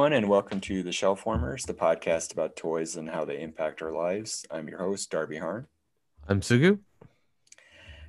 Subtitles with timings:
[0.00, 3.82] everyone, and welcome to the Shelf Warmers, the podcast about toys and how they impact
[3.82, 4.46] our lives.
[4.50, 5.66] I'm your host, Darby Harn.
[6.26, 6.78] I'm Sugu.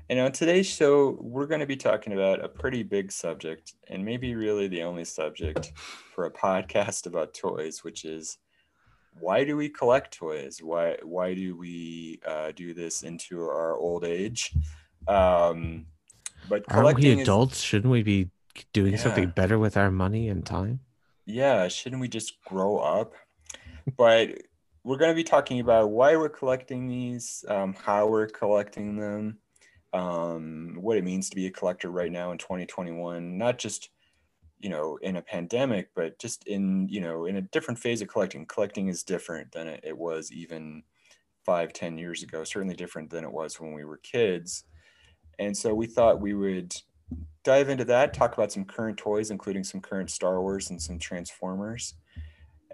[0.10, 4.06] And on today's show, we're going to be talking about a pretty big subject, and
[4.06, 8.38] maybe really the only subject for a podcast about toys, which is
[9.20, 10.60] why do we collect toys?
[10.64, 14.54] Why why do we uh, do this into our old age?
[15.10, 15.88] Um,
[16.48, 17.58] but aren't we adults?
[17.58, 18.30] Is, Shouldn't we be
[18.72, 19.00] doing yeah.
[19.00, 20.80] something better with our money and time?
[21.32, 23.14] Yeah, shouldn't we just grow up?
[23.98, 24.30] but
[24.84, 29.38] we're going to be talking about why we're collecting these, um, how we're collecting them,
[29.94, 33.90] um, what it means to be a collector right now in 2021, not just
[34.60, 38.08] you know in a pandemic but just in you know in a different phase of
[38.08, 40.84] collecting collecting is different than it, was even
[41.44, 44.66] five ten years ago certainly different than it was when we were kids
[45.40, 46.76] and so we thought we would
[47.44, 51.00] dive into that talk about some current toys including some current star wars and some
[51.00, 51.96] transformers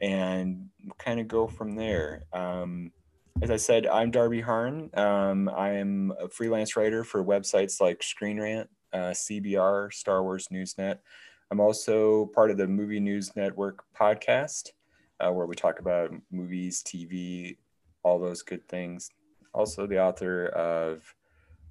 [0.01, 2.91] and kind of go from there um,
[3.39, 4.89] as I said, I'm Darby Harn.
[4.95, 10.47] Um, I am a freelance writer for websites like Screen Rant, uh, CBR, Star Wars
[10.51, 10.97] Newsnet.
[11.51, 14.71] I'm also part of the Movie News Network podcast,
[15.19, 17.57] uh, where we talk about movies, TV,
[18.01, 19.11] all those good things.
[19.53, 21.13] Also, the author of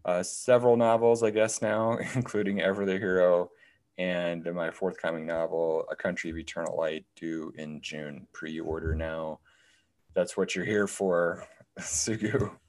[0.07, 3.51] uh, several novels, I guess now, including Ever the Hero
[3.99, 8.27] and my forthcoming novel, A Country of Eternal Light, due in June.
[8.33, 9.41] Pre order now.
[10.15, 11.47] That's what you're here for.
[11.79, 12.51] Sugu.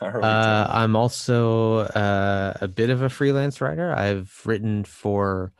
[0.00, 3.92] Uh, I'm also uh, a bit of a freelance writer.
[3.92, 5.52] I've written for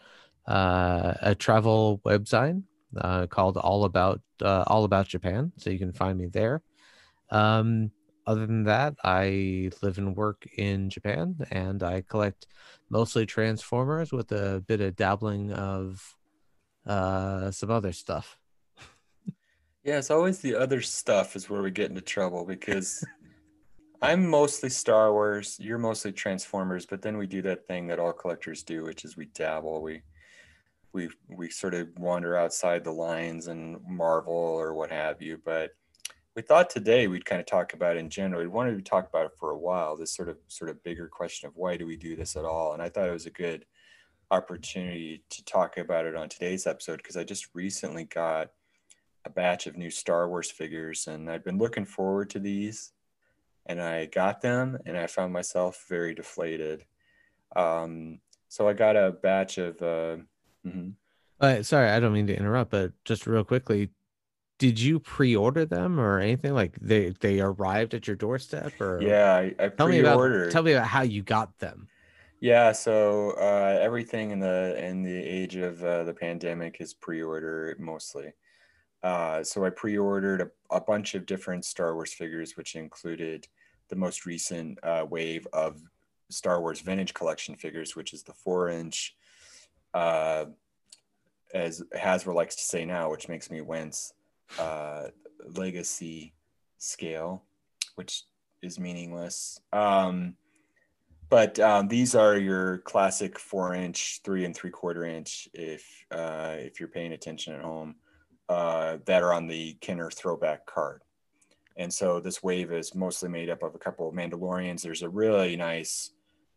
[0.47, 2.63] uh, a travel website
[2.97, 6.63] uh, called All About uh, All About Japan, so you can find me there.
[7.31, 7.91] Um,
[8.29, 12.47] other than that, I live and work in Japan, and I collect
[12.91, 16.15] mostly Transformers with a bit of dabbling of
[16.87, 18.39] uh, some other stuff.
[19.83, 23.03] Yeah, it's always the other stuff is where we get into trouble because
[24.03, 28.13] I'm mostly Star Wars, you're mostly Transformers, but then we do that thing that all
[28.13, 29.81] collectors do, which is we dabble.
[29.81, 30.03] We
[30.93, 35.41] we we sort of wander outside the lines and Marvel or what have you.
[35.43, 35.71] But
[36.39, 38.41] we thought today we'd kind of talk about it in general.
[38.41, 39.97] We wanted to talk about it for a while.
[39.97, 42.75] This sort of sort of bigger question of why do we do this at all?
[42.75, 43.65] And I thought it was a good
[44.31, 48.53] opportunity to talk about it on today's episode because I just recently got
[49.25, 52.93] a batch of new Star Wars figures, and I've been looking forward to these.
[53.67, 56.85] And I got them, and I found myself very deflated.
[57.57, 59.83] Um, so I got a batch of.
[59.83, 60.17] Uh,
[60.65, 60.91] mm-hmm.
[61.41, 63.91] uh, sorry, I don't mean to interrupt, but just real quickly,
[64.59, 66.53] did you pre-order them or anything?
[66.53, 70.63] Like they they arrived at your doorstep or yeah i, I tell me about tell
[70.63, 71.89] me about how you got them.
[72.41, 77.77] Yeah so uh, everything in the in the age of uh, the pandemic is pre-order
[77.79, 78.33] mostly.
[79.03, 83.47] Uh, so I pre-ordered a, a, bunch of different Star Wars figures, which included
[83.91, 85.81] the most recent uh, wave of
[86.31, 89.15] Star Wars Vintage Collection figures, which is the four-inch,
[89.95, 90.47] uh,
[91.55, 94.15] as Hasbro likes to say now, which makes me wince,
[94.59, 95.09] uh,
[95.55, 96.35] legacy
[96.79, 97.43] scale,
[97.97, 98.25] which
[98.63, 99.61] is meaningless.
[99.73, 100.35] Um,
[101.31, 105.49] but um, these are your classic four-inch, three and three-quarter inch.
[105.53, 107.97] If uh, if you're paying attention at home
[108.49, 111.03] uh, that are on the Kenner throwback card.
[111.77, 114.83] And so this wave is mostly made up of a couple of Mandalorians.
[114.83, 116.11] There's a really nice,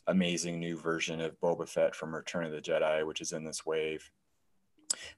[0.07, 3.65] amazing new version of Boba Fett from Return of the Jedi, which is in this
[3.65, 4.09] wave.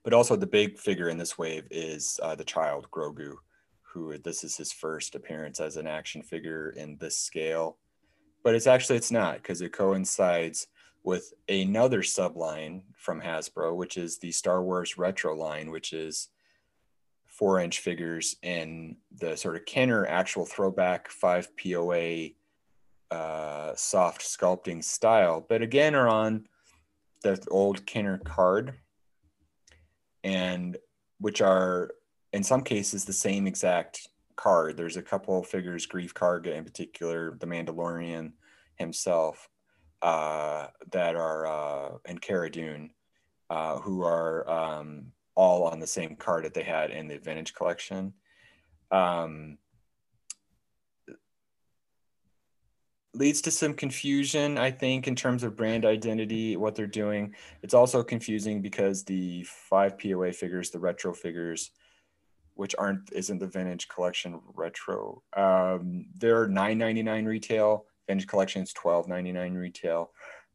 [0.02, 3.34] But also the big figure in this wave is uh, the child Grogu,
[3.82, 7.78] who this is his first appearance as an action figure in this scale.
[8.42, 10.66] But it's actually it's not because it coincides
[11.02, 16.28] with another subline from Hasbro, which is the Star Wars Retro line, which is
[17.26, 22.30] four inch figures in the sort of Kenner actual throwback five POA
[23.10, 26.46] uh, soft sculpting style, but again are on
[27.22, 28.74] the old Kenner card,
[30.24, 30.76] and
[31.20, 31.90] which are
[32.32, 34.76] in some cases the same exact card.
[34.76, 38.32] There's a couple of figures, Greef Karga in particular, the Mandalorian
[38.76, 39.48] himself,
[40.02, 42.90] uh, that are uh, and Cara Dune,
[43.50, 47.54] uh, who are um, all on the same card that they had in the vintage
[47.54, 48.14] collection.
[48.90, 49.58] Um,
[53.14, 57.34] leads to some confusion, I think, in terms of brand identity, what they're doing.
[57.62, 61.70] It's also confusing because the five POA figures, the retro figures,
[62.54, 65.22] which aren't isn't the vintage collection retro.
[65.36, 67.86] Um, they're nine ninety nine retail.
[68.06, 70.10] Vintage collection is twelve ninety nine retail.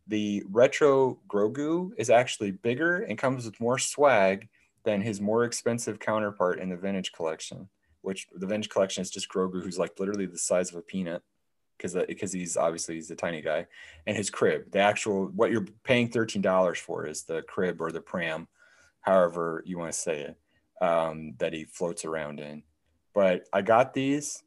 [0.07, 4.47] The retro Grogu is actually bigger and comes with more swag
[4.83, 7.69] than his more expensive counterpart in the vintage collection,
[8.01, 11.21] which the vintage collection is just Grogu, who's like literally the size of a peanut
[11.79, 13.65] because because he's obviously he's a tiny guy,
[14.05, 14.71] and his crib.
[14.71, 18.47] The actual what you're paying thirteen dollars for is the crib or the pram,
[19.01, 22.63] however you want to say it, um, that he floats around in.
[23.13, 24.43] But I got these.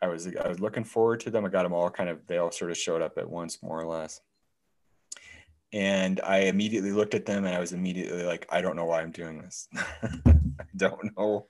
[0.00, 1.44] I was I was looking forward to them.
[1.44, 3.80] I got them all kind of they all sort of showed up at once, more
[3.80, 4.20] or less.
[5.72, 9.00] And I immediately looked at them and I was immediately like, I don't know why
[9.00, 9.68] I'm doing this.
[10.02, 10.34] I
[10.76, 11.46] don't know.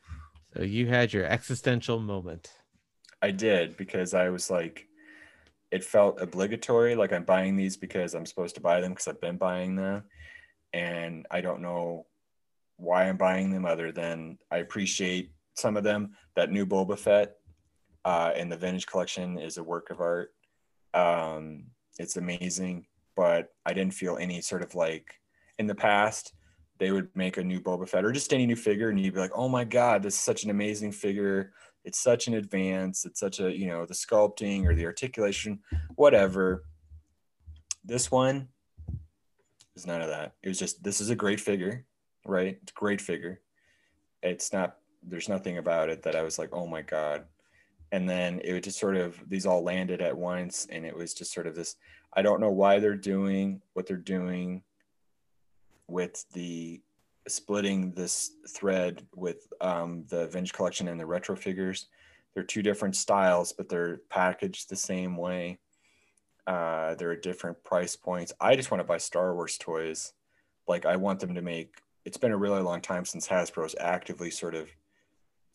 [0.55, 2.53] So you had your existential moment.
[3.21, 4.87] I did because I was like,
[5.73, 9.21] it felt obligatory like i'm buying these because i'm supposed to buy them because i've
[9.21, 10.05] been buying them.
[10.73, 12.07] And i don't know
[12.77, 16.13] why i'm buying them other than i appreciate some of them.
[16.37, 17.35] That new boba fett
[18.05, 20.33] uh, in the vintage collection is a work of art.
[20.95, 21.65] Um,
[21.99, 22.87] it's amazing
[23.17, 25.21] but i didn't feel any sort of like
[25.59, 26.33] in the past
[26.79, 29.21] they would make a new boba fett or just any new figure and you'd be
[29.21, 31.53] like oh my god this is such an amazing figure
[31.85, 35.61] it's such an advance it's such a you know the sculpting or the articulation
[35.95, 36.65] whatever.
[37.85, 38.49] This one
[39.75, 40.35] is none of that.
[40.43, 41.85] It was just this is a great figure
[42.25, 42.59] right?
[42.63, 43.41] It's great figure.
[44.23, 47.25] It's not there's nothing about it that i was like oh my god.
[47.91, 51.13] And then it was just sort of these all landed at once and it was
[51.13, 51.77] just sort of this
[52.15, 54.63] i don't know why they're doing what they're doing
[55.89, 56.81] with the
[57.29, 61.87] splitting this thread with um, the Vintage Collection and the retro figures.
[62.35, 65.59] They're two different styles, but they're packaged the same way.
[66.47, 68.33] Uh, they're different price points.
[68.41, 70.13] I just want to buy Star Wars toys.
[70.67, 71.77] Like I want them to make.
[72.05, 74.69] It's been a really long time since Hasbro's actively sort of.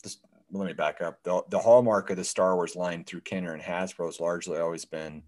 [0.02, 0.20] Just,
[0.50, 1.22] let me back up.
[1.24, 4.86] The, the hallmark of the Star Wars line through Kenner and Hasbro has largely always
[4.86, 5.22] been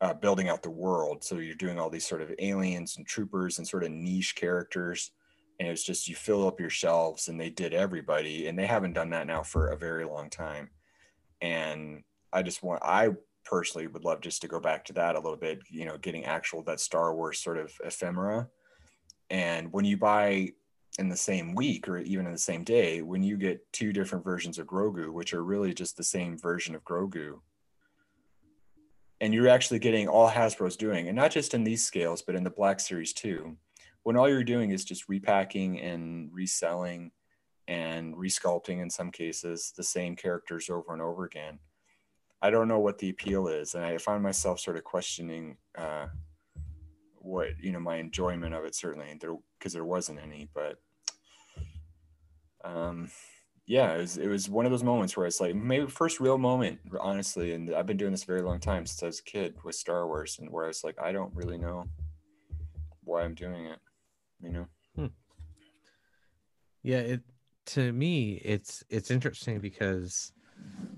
[0.00, 1.22] uh, building out the world.
[1.22, 5.12] So you're doing all these sort of aliens and troopers and sort of niche characters
[5.60, 8.94] and it's just you fill up your shelves and they did everybody and they haven't
[8.94, 10.70] done that now for a very long time.
[11.40, 12.02] And
[12.32, 13.10] i just want i
[13.44, 16.24] personally would love just to go back to that a little bit you know getting
[16.24, 18.48] actual that star wars sort of ephemera.
[19.30, 20.50] And when you buy
[20.98, 24.24] in the same week or even in the same day when you get two different
[24.24, 27.40] versions of grogu which are really just the same version of grogu
[29.20, 32.44] and you're actually getting all hasbro's doing and not just in these scales but in
[32.44, 33.56] the black series too
[34.04, 37.10] when all you're doing is just repacking and reselling
[37.66, 41.58] and resculpting in some cases the same characters over and over again
[42.42, 43.74] i don't know what the appeal is.
[43.74, 46.06] And i find myself sort of questioning uh,
[47.24, 50.78] what you know my enjoyment of it certainly there because there wasn't any but
[52.64, 53.10] um
[53.66, 56.36] yeah it was, it was one of those moments where it's like maybe first real
[56.36, 59.54] moment honestly and i've been doing this very long time since i was a kid
[59.64, 61.86] with star wars and where i was like i don't really know
[63.04, 63.78] why i'm doing it
[64.44, 64.66] you know?
[64.96, 65.06] Hmm.
[66.82, 67.20] yeah it
[67.66, 70.32] to me it's it's interesting because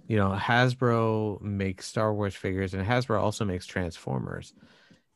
[0.08, 4.52] you know hasbro makes star wars figures and hasbro also makes transformers.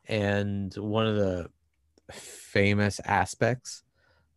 [0.09, 1.51] And one of the
[2.11, 3.83] famous aspects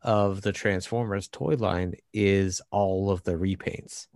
[0.01, 4.07] of the transformers toy line is all of the repaints.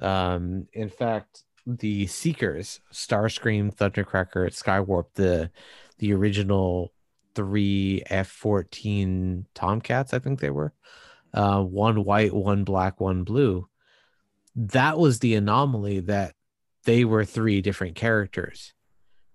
[0.00, 5.50] Um in fact the seekers starscream thundercracker skywarp the
[5.98, 6.92] the original
[7.38, 10.72] three F fourteen Tomcats, I think they were.
[11.32, 13.68] Uh, one white, one black, one blue.
[14.56, 16.34] That was the anomaly that
[16.82, 18.74] they were three different characters.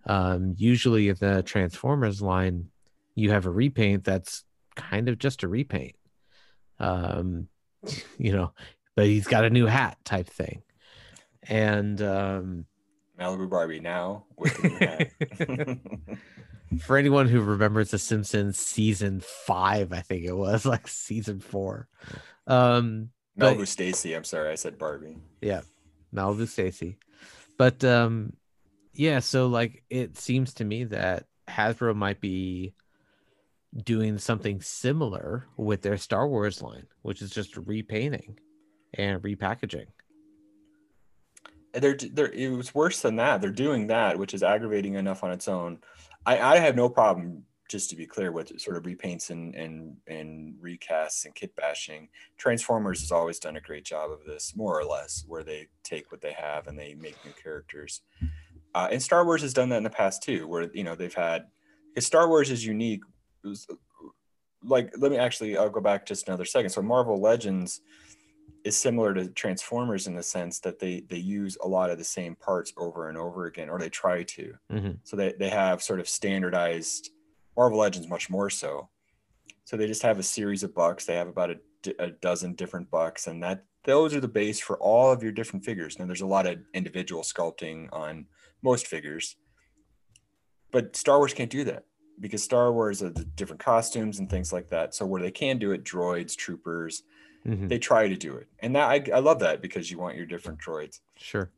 [0.05, 2.71] Um, usually in the Transformers line,
[3.15, 4.43] you have a repaint that's
[4.75, 5.95] kind of just a repaint.
[6.79, 7.47] Um,
[8.17, 8.51] you know,
[8.97, 10.61] but he's got a new hat type thing.
[11.43, 12.65] And um
[13.17, 15.79] Malibu Barbie now with a new hat.
[16.77, 21.87] for anyone who remembers the simpsons season five i think it was like season four.
[22.47, 25.17] Um malibu but, stacy i'm sorry i said barbie.
[25.41, 25.61] Yeah
[26.13, 26.97] malibu stacy.
[27.57, 28.33] But um
[28.93, 32.73] yeah so like it seems to me that hasbro might be
[33.75, 38.37] doing something similar with their star wars line which is just repainting
[38.93, 39.87] and repackaging
[41.73, 45.31] they're, they're it was worse than that they're doing that which is aggravating enough on
[45.31, 45.79] its own
[46.25, 49.97] I, I have no problem, just to be clear, with sort of repaints and and
[50.07, 52.09] and recasts and kit bashing.
[52.37, 56.11] Transformers has always done a great job of this, more or less, where they take
[56.11, 58.01] what they have and they make new characters.
[58.75, 61.13] Uh, and Star Wars has done that in the past too, where you know they've
[61.13, 61.45] had
[61.89, 63.03] because Star Wars is unique.
[63.43, 63.67] Was,
[64.65, 66.69] like, let me actually, I'll go back just another second.
[66.69, 67.81] So Marvel Legends
[68.63, 72.03] is similar to Transformers in the sense that they they use a lot of the
[72.03, 74.53] same parts over and over again, or they try to.
[74.71, 74.91] Mm-hmm.
[75.03, 77.09] So they, they have sort of standardized
[77.57, 78.89] Marvel Legends much more so.
[79.65, 81.05] So they just have a series of bucks.
[81.05, 81.57] They have about a,
[81.99, 85.65] a dozen different bucks, and that those are the base for all of your different
[85.65, 85.99] figures.
[85.99, 88.25] Now there's a lot of individual sculpting on
[88.61, 89.35] most figures,
[90.71, 91.83] but Star Wars can't do that
[92.19, 94.95] because Star Wars are the different costumes and things like that.
[94.95, 97.03] So where they can do it, droids, troopers,
[97.45, 97.67] mm-hmm.
[97.67, 100.25] they try to do it, and that I, I love that because you want your
[100.25, 100.99] different droids.
[101.17, 101.51] Sure.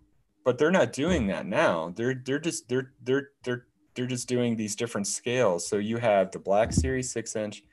[0.43, 1.93] But they're not doing that now.
[1.95, 3.65] They're they're just they're they're they're
[3.95, 5.67] they're just doing these different scales.
[5.67, 7.63] So you have the Black Series six inch,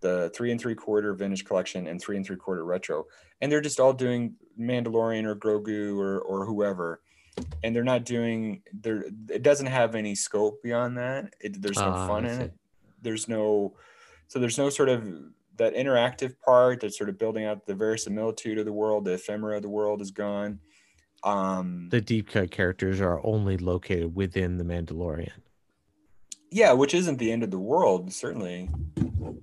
[0.00, 3.06] the three and three quarter vintage collection, and three and three quarter retro,
[3.40, 7.00] and they're just all doing Mandalorian or Grogu or or whoever
[7.62, 11.88] and they're not doing there it doesn't have any scope beyond that it, there's no
[11.88, 12.52] uh, fun in it
[13.00, 13.74] there's no
[14.28, 15.02] so there's no sort of
[15.62, 19.56] that interactive part that's sort of building out the verisimilitude of the world the ephemera
[19.56, 20.58] of the world is gone
[21.24, 25.30] um the deep cut characters are only located within the mandalorian
[26.50, 28.68] yeah which isn't the end of the world certainly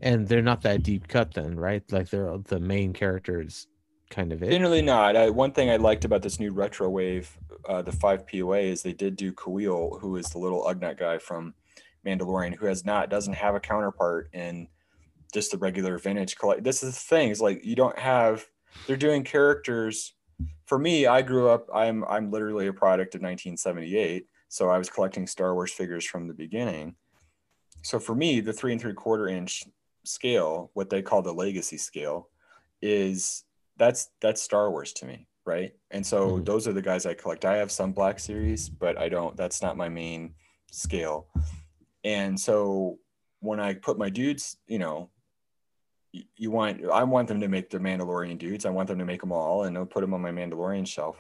[0.02, 3.68] and they're not that deep cut then right like they're the main characters
[4.10, 4.50] kind of it.
[4.50, 5.16] Generally not.
[5.16, 8.82] I, one thing I liked about this new retro wave, uh, the five POA, is
[8.82, 11.54] they did do Kuiil, who is the little Ugnaught guy from
[12.06, 14.68] Mandalorian, who has not doesn't have a counterpart in
[15.34, 16.64] just the regular vintage collect.
[16.64, 18.46] This is the thing is like you don't have.
[18.88, 20.14] They're doing characters.
[20.66, 21.68] For me, I grew up.
[21.74, 26.28] I'm I'm literally a product of 1978, so I was collecting Star Wars figures from
[26.28, 26.96] the beginning.
[27.82, 29.64] So for me, the three and three quarter inch
[30.06, 32.30] scale, what they call the legacy scale,
[32.82, 33.44] is
[33.78, 35.74] that's that's Star Wars to me, right?
[35.92, 36.44] And so mm-hmm.
[36.44, 37.46] those are the guys I collect.
[37.46, 39.36] I have some Black Series, but I don't.
[39.36, 40.34] That's not my main
[40.72, 41.28] scale.
[42.04, 42.98] And so
[43.40, 45.10] when I put my dudes, you know,
[46.12, 48.66] you, want I want them to make the Mandalorian dudes.
[48.66, 51.18] I want them to make them all, and I'll put them on my Mandalorian shelf.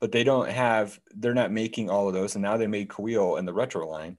[0.00, 0.98] But they don't have.
[1.14, 4.18] They're not making all of those, and now they made Kuiil in the retro line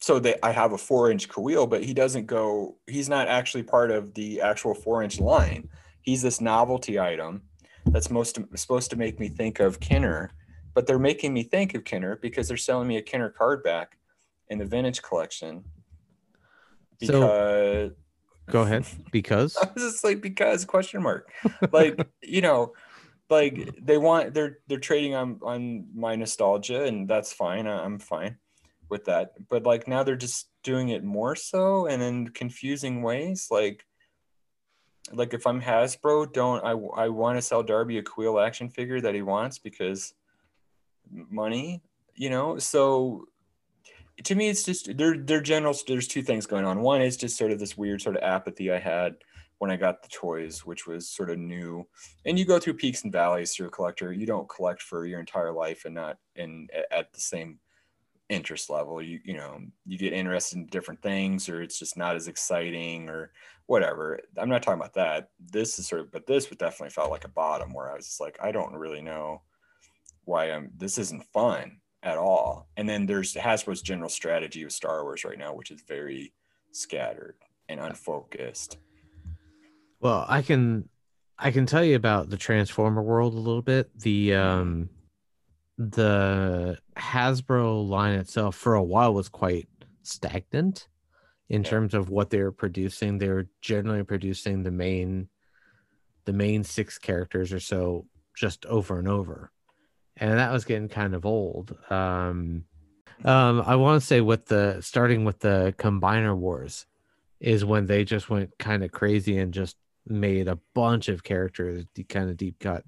[0.00, 3.62] so they I have a four inch Kuiil, but he doesn't go, he's not actually
[3.62, 5.68] part of the actual four inch line.
[6.02, 7.42] He's this novelty item
[7.86, 10.32] that's most supposed to make me think of Kenner,
[10.74, 13.98] but they're making me think of Kenner because they're selling me a Kenner card back
[14.48, 15.64] in the vintage collection.
[16.98, 17.90] Because so,
[18.50, 18.84] go ahead.
[19.10, 21.30] Because I was just like because question mark.
[21.72, 22.72] Like, you know,
[23.30, 27.66] like they want they're they're trading on on my nostalgia and that's fine.
[27.66, 28.38] I'm fine
[28.88, 33.48] with that but like now they're just doing it more so and in confusing ways
[33.50, 33.84] like
[35.12, 39.00] like if i'm hasbro don't i, I want to sell darby a Kuiil action figure
[39.00, 40.14] that he wants because
[41.10, 41.82] money
[42.14, 43.26] you know so
[44.24, 46.80] to me it's just they're they're general there's two things going on.
[46.80, 49.16] One is just sort of this weird sort of apathy i had
[49.58, 51.86] when i got the toys which was sort of new.
[52.24, 54.12] And you go through peaks and valleys through a collector.
[54.12, 57.58] You don't collect for your entire life and not in at the same
[58.28, 59.02] interest level.
[59.02, 63.08] You you know you get interested in different things or it's just not as exciting
[63.08, 63.32] or
[63.66, 64.20] whatever.
[64.36, 65.30] I'm not talking about that.
[65.40, 68.06] This is sort of but this would definitely felt like a bottom where i was
[68.06, 69.42] just like i don't really know
[70.24, 75.02] why i'm this isn't fun at all and then there's hasbro's general strategy with star
[75.02, 76.32] wars right now which is very
[76.70, 77.34] scattered
[77.68, 78.78] and unfocused
[80.00, 80.88] well i can
[81.38, 84.88] i can tell you about the transformer world a little bit the um
[85.78, 89.68] the Hasbro line itself for a while was quite
[90.02, 90.88] stagnant
[91.48, 91.70] in yeah.
[91.70, 93.18] terms of what they were producing.
[93.18, 95.28] They were generally producing the main
[96.24, 99.52] the main six characters or so just over and over.
[100.16, 101.76] And that was getting kind of old.
[101.90, 102.64] Um
[103.24, 106.86] um I want to say with the starting with the combiner wars
[107.40, 111.84] is when they just went kind of crazy and just made a bunch of characters
[112.08, 112.84] kind of deep cut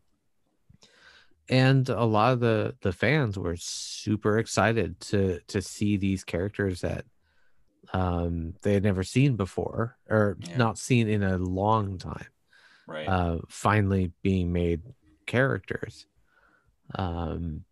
[1.49, 6.83] and a lot of the the fans were super excited to to see these characters
[6.83, 7.05] that
[7.93, 10.57] um they had never seen before or yeah.
[10.57, 12.27] not seen in a long time
[12.87, 14.83] right uh finally being made
[15.27, 16.07] characters
[16.95, 17.64] um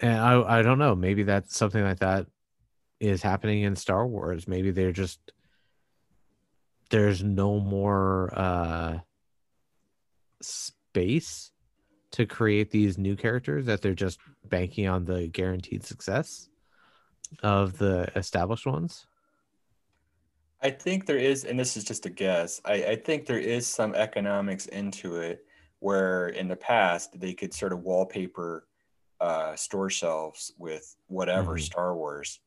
[0.00, 2.26] and i i don't know maybe that's something like that
[3.00, 5.18] is happening in star wars maybe they're just
[6.90, 8.98] there's no more uh
[10.40, 11.52] space
[12.12, 16.48] to create these new characters that they're just banking on the guaranteed success
[17.42, 19.06] of the established ones?
[20.62, 22.60] I think there is, and this is just a guess.
[22.64, 25.44] I, I think there is some economics into it
[25.82, 28.68] where in the past they could sort of wallpaper
[29.20, 31.64] uh, store shelves with whatever mm-hmm.
[31.64, 32.38] Star Wars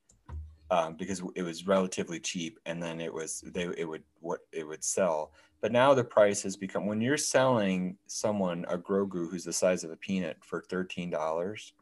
[0.71, 4.65] um, because it was relatively cheap, and then it was they it would what it
[4.65, 5.33] would sell.
[5.61, 9.83] But now the price has become when you're selling someone a Grogu who's the size
[9.83, 11.73] of a peanut for thirteen dollars,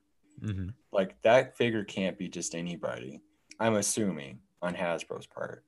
[0.42, 0.70] mm-hmm.
[0.92, 3.22] like that figure can't be just anybody.
[3.60, 5.64] I'm assuming on Hasbro's part.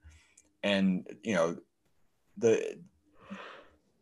[0.63, 1.58] and you know
[2.38, 2.80] the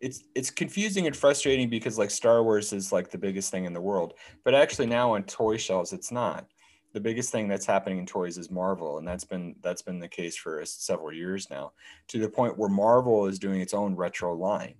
[0.03, 3.71] it's it's confusing and frustrating because like Star Wars is like the biggest thing in
[3.73, 6.45] the world, but actually now on toy shelves it's not.
[6.91, 10.09] The biggest thing that's happening in toys is Marvel, and that's been that's been the
[10.09, 11.71] case for several years now,
[12.09, 14.75] to the point where Marvel is doing its own retro line.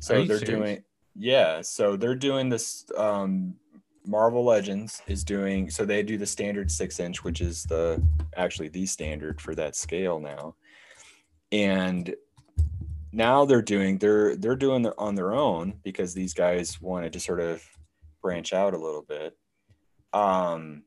[0.00, 0.48] So they're serious?
[0.48, 0.84] doing
[1.14, 2.84] yeah, so they're doing this.
[2.96, 3.54] Um,
[4.04, 8.02] Marvel Legends is doing so they do the standard six inch, which is the
[8.36, 10.56] actually the standard for that scale now,
[11.52, 12.14] and
[13.18, 17.20] now they're doing they're they're doing their on their own because these guys wanted to
[17.20, 17.62] sort of
[18.22, 19.36] branch out a little bit.
[20.12, 20.84] Um,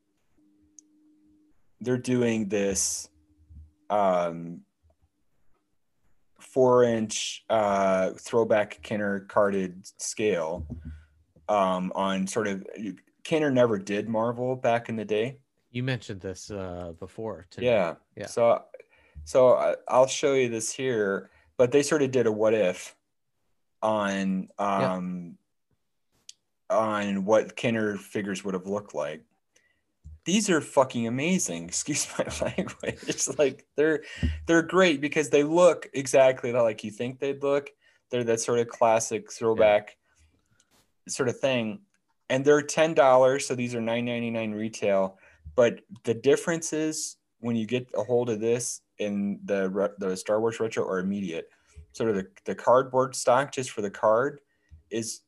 [1.82, 3.10] they're doing this
[3.90, 4.62] um,
[6.40, 10.66] four inch uh, throwback Kenner carded scale
[11.50, 12.66] um, on sort of
[13.24, 15.38] Kenner never did Marvel back in the day.
[15.72, 17.46] You mentioned this uh, before.
[17.50, 17.64] Too.
[17.64, 17.96] Yeah.
[18.16, 18.28] Yeah.
[18.28, 18.64] So,
[19.26, 21.30] so I, I'll show you this here,
[21.62, 22.96] but they sort of did a what if
[23.84, 25.38] on um,
[26.72, 26.76] yeah.
[26.76, 29.22] on what Kenner figures would have looked like
[30.26, 31.66] these are fucking amazing.
[31.68, 32.98] Excuse my language.
[33.08, 34.02] It's like they're
[34.48, 37.70] they're great because they look exactly like you think they'd look.
[38.10, 39.98] They're that sort of classic throwback
[41.06, 41.12] yeah.
[41.12, 41.82] sort of thing.
[42.28, 45.20] And they're ten dollars, so these are nine ninety nine retail.
[45.56, 50.40] But the difference is when you get a hold of this in the the Star
[50.40, 51.50] Wars retro or immediate,
[51.92, 54.40] sort of the, the cardboard stock just for the card
[54.92, 55.22] is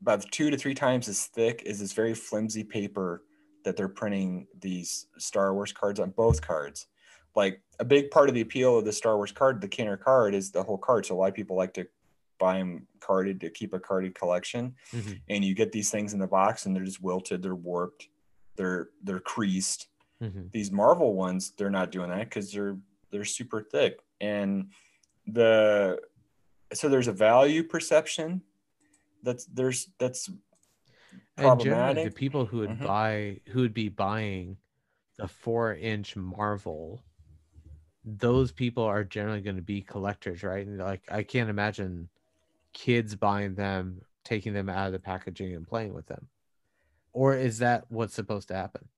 [0.00, 3.22] about two to three times as thick as this very flimsy paper
[3.64, 6.86] that they're printing these Star Wars cards on both cards.
[7.36, 10.34] Like a big part of the appeal of the Star Wars card, the Kenner card,
[10.34, 11.06] is the whole card.
[11.06, 11.86] So a lot of people like to
[12.38, 14.74] buy them carded to keep a carded collection.
[14.92, 15.12] Mm-hmm.
[15.28, 18.08] And you get these things in the box, and they're just wilted, they're warped,
[18.56, 19.88] they're they're creased.
[20.22, 20.44] Mm-hmm.
[20.52, 22.76] These Marvel ones, they're not doing that because they're
[23.14, 24.00] they're super thick.
[24.20, 24.70] And
[25.26, 26.00] the
[26.72, 28.42] so there's a value perception
[29.22, 30.28] that's there's that's
[31.36, 32.86] and generally, the people who would mm-hmm.
[32.86, 34.56] buy, who would be buying
[35.16, 37.02] the four-inch Marvel,
[38.04, 40.66] those people are generally going to be collectors, right?
[40.66, 42.08] And like, I can't imagine
[42.72, 46.28] kids buying them, taking them out of the packaging and playing with them.
[47.12, 48.88] Or is that what's supposed to happen?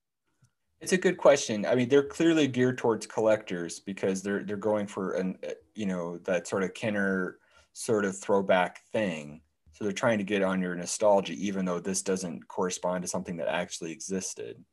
[0.87, 1.67] It's a good question.
[1.67, 5.85] I mean, they're clearly geared towards collectors because they're they're going for an uh, you
[5.85, 7.39] know that sort of Kenner
[7.73, 9.41] sort of throwback thing.
[9.73, 13.39] So they're trying to get on your nostalgia, even though this doesn't correspond to something
[13.39, 14.65] that actually existed.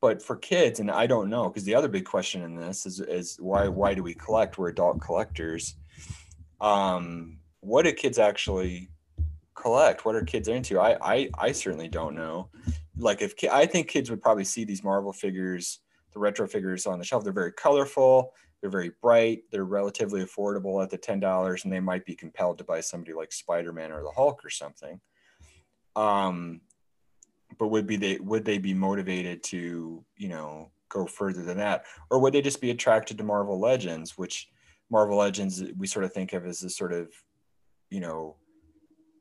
[0.00, 2.98] But for kids, and I don't know, because the other big question in this is,
[2.98, 4.58] is why why do we collect?
[4.58, 5.76] We're adult collectors.
[6.60, 8.88] Um, what do kids actually
[9.60, 10.04] collect?
[10.04, 10.78] What are kids into?
[10.78, 12.48] I I, I certainly don't know.
[12.96, 15.80] Like if I think kids would probably see these Marvel figures,
[16.12, 17.24] the retro figures on the shelf.
[17.24, 18.32] They're very colorful.
[18.60, 19.42] They're very bright.
[19.52, 23.14] They're relatively affordable at the ten dollars, and they might be compelled to buy somebody
[23.14, 25.00] like Spider Man or the Hulk or something.
[25.94, 26.60] Um,
[27.58, 31.84] but would be they would they be motivated to you know go further than that,
[32.10, 34.48] or would they just be attracted to Marvel Legends, which
[34.90, 37.12] Marvel Legends we sort of think of as a sort of
[37.90, 38.36] you know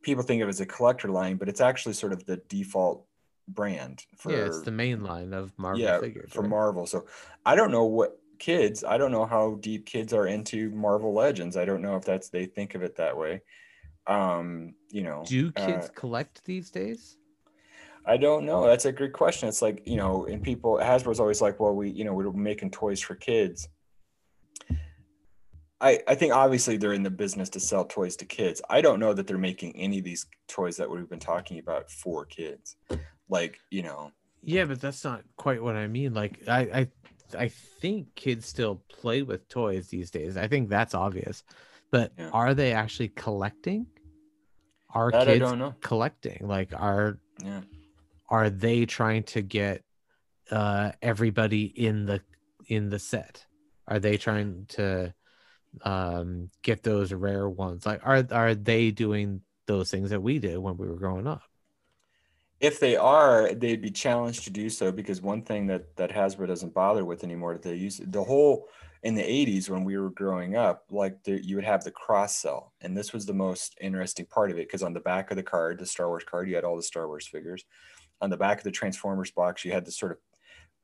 [0.01, 3.05] people think of as a collector line, but it's actually sort of the default
[3.47, 6.49] brand for yeah, it's the main line of Marvel yeah, figures for right?
[6.49, 6.85] Marvel.
[6.85, 7.05] So
[7.45, 11.57] I don't know what kids i don't know how deep kids are into marvel legends.
[11.57, 13.41] I don't know if that's they think of it that way.
[14.05, 17.17] Um you know do kids uh, collect these days?
[18.05, 18.65] I don't know.
[18.65, 19.49] That's a great question.
[19.49, 22.71] It's like you know and people hasbro's always like well we you know we're making
[22.71, 23.67] toys for kids
[25.79, 28.61] I, I think obviously they're in the business to sell toys to kids.
[28.69, 31.91] I don't know that they're making any of these toys that we've been talking about
[31.91, 32.77] for kids.
[33.29, 34.11] Like, you know.
[34.41, 36.13] Yeah, but that's not quite what I mean.
[36.13, 36.87] Like I, I
[37.37, 40.37] I think kids still play with toys these days.
[40.37, 41.43] I think that's obvious.
[41.91, 42.29] But yeah.
[42.31, 43.87] are they actually collecting?
[44.93, 46.47] Are that kids collecting?
[46.47, 47.61] Like are yeah.
[48.29, 49.83] are they trying to get
[50.51, 52.21] uh everybody in the
[52.67, 53.45] in the set?
[53.87, 55.13] Are they trying to
[55.83, 57.85] um get those rare ones?
[57.85, 61.43] Like are are they doing those things that we did when we were growing up?
[62.59, 66.47] if they are, they'd be challenged to do so because one thing that that Hasbro
[66.47, 68.67] doesn't bother with anymore that they use the whole
[69.03, 72.35] in the 80s when we were growing up, like the, you would have the cross
[72.35, 75.37] sell, and this was the most interesting part of it because on the back of
[75.37, 77.63] the card, the Star Wars card, you had all the Star Wars figures.
[78.19, 80.17] On the back of the Transformers box, you had the sort of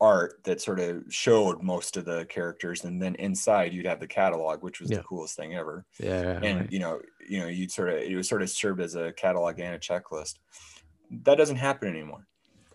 [0.02, 4.08] art that sort of showed most of the characters and then inside you'd have the
[4.08, 4.98] catalog which was yeah.
[4.98, 6.72] the coolest thing ever yeah and right.
[6.72, 9.60] you know you know you'd sort of it was sort of served as a catalog
[9.60, 10.40] and a checklist
[11.24, 12.28] that doesn't happen anymore.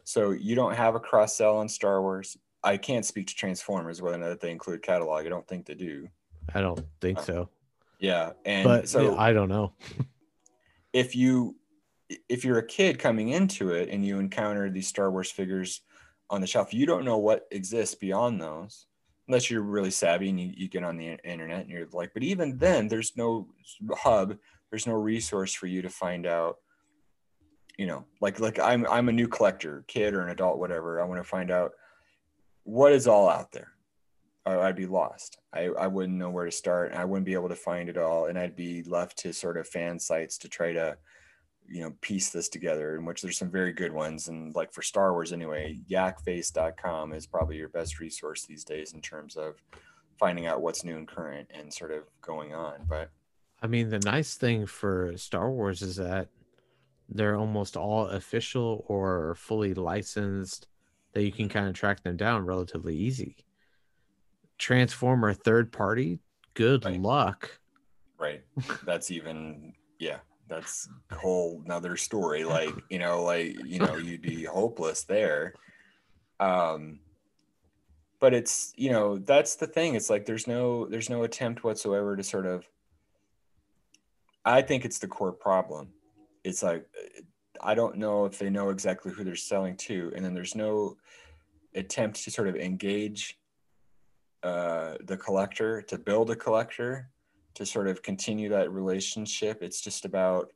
[0.04, 2.36] So you don't have a cross sell on Star Wars.
[2.62, 5.26] I can't speak to Transformers whether or not they include catalog.
[5.26, 6.08] I don't think they do.
[6.54, 7.48] I don't think uh, so.
[8.00, 9.72] Yeah, and But so I don't know.
[10.92, 11.56] if you
[12.28, 15.82] if you're a kid coming into it and you encounter these Star Wars figures
[16.30, 18.86] on the shelf, you don't know what exists beyond those
[19.28, 22.22] unless you're really savvy and you, you get on the internet and you're like, but
[22.22, 23.46] even then, there's no
[23.92, 24.36] hub,
[24.70, 26.56] there's no resource for you to find out.
[27.76, 31.00] You know, like like I'm I'm a new collector, kid or an adult, whatever.
[31.00, 31.72] I want to find out
[32.64, 33.68] what is all out there.
[34.44, 35.38] I'd be lost.
[35.52, 36.94] I, I wouldn't know where to start.
[36.94, 39.68] I wouldn't be able to find it all, and I'd be left to sort of
[39.68, 40.96] fan sites to try to
[41.68, 44.82] you know piece this together in which there's some very good ones and like for
[44.82, 49.62] star wars anyway yakface.com is probably your best resource these days in terms of
[50.18, 53.10] finding out what's new and current and sort of going on but
[53.60, 56.28] I mean, the nice thing for Star Wars is that
[57.08, 60.68] they're almost all official or fully licensed,
[61.12, 61.58] that you can mm-hmm.
[61.58, 63.36] kind of track them down relatively easy.
[64.58, 66.20] Transformer third party,
[66.54, 67.00] good Right.
[67.00, 67.60] luck.
[68.18, 68.42] right
[68.84, 74.22] that's even yeah that's a whole another story like you know like you know you'd
[74.22, 75.54] be hopeless there.
[76.40, 77.00] Um
[78.20, 79.94] but it's you know that's the thing.
[79.94, 82.68] It's like there's no there's no attempt whatsoever to sort of
[84.44, 85.88] i think it's the core problem.
[86.44, 86.86] It's like
[87.60, 90.96] i don't know if they know exactly who they're selling to and then there's no
[91.74, 93.38] attempt to sort of engage
[94.42, 97.10] uh, the collector to build a collector
[97.54, 99.62] to sort of continue that relationship.
[99.62, 100.52] It's just about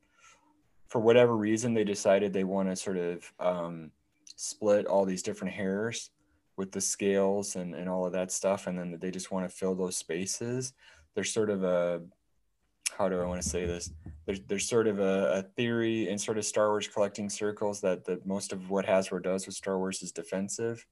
[0.89, 3.91] for whatever reason they decided they want to sort of um,
[4.37, 6.11] split all these different hairs
[6.57, 9.57] with the scales and, and all of that stuff and then they just want to
[9.57, 10.75] fill those spaces.
[11.15, 12.03] There's sort of a
[12.99, 13.91] how do i want to say this?
[14.27, 18.05] There's, there's sort of a, a theory in sort of star wars collecting circles that,
[18.05, 20.87] that most of what hasbro does with star wars is defensive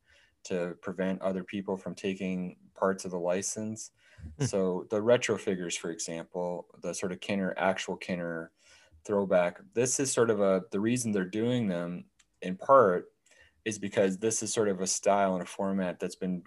[0.44, 3.90] to prevent other people from taking parts of the license.
[4.40, 8.50] so the retro figures for example the sort of kenner actual kenner
[9.04, 12.04] throwback this is sort of a the reason they're doing them
[12.42, 13.06] in part
[13.64, 16.42] is because this is sort of a style and a format that's been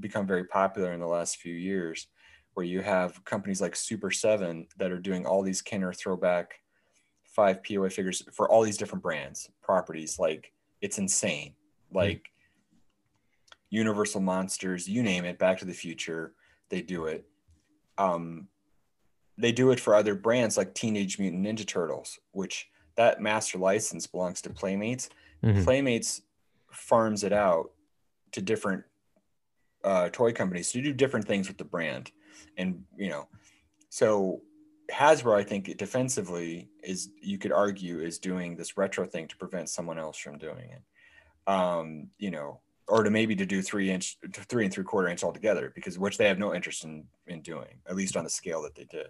[0.00, 2.08] become very popular in the last few years
[2.54, 6.60] where you have companies like super 7 that are doing all these kenner throwback
[7.24, 11.54] five poa figures for all these different brands properties like it's insane.
[11.90, 11.96] Hmm.
[11.96, 12.30] Like
[13.70, 16.32] universal monsters you name it back to the future
[16.68, 17.26] they do it
[17.98, 18.48] um,
[19.36, 24.06] they do it for other brands like teenage mutant ninja turtles which that master license
[24.06, 25.08] belongs to playmates.
[25.44, 25.62] Mhm.
[25.64, 26.22] playmates
[26.72, 27.70] farms it out
[28.32, 28.84] to different
[29.84, 32.10] uh, toy companies to do different things with the brand.
[32.56, 33.28] And you know
[33.88, 34.42] so
[34.92, 39.68] hasbro i think defensively is you could argue is doing this retro thing to prevent
[39.68, 40.82] someone else from doing it.
[41.50, 45.22] Um you know or to maybe to do three inch three and three quarter inch
[45.22, 48.62] altogether because which they have no interest in in doing at least on the scale
[48.62, 49.08] that they did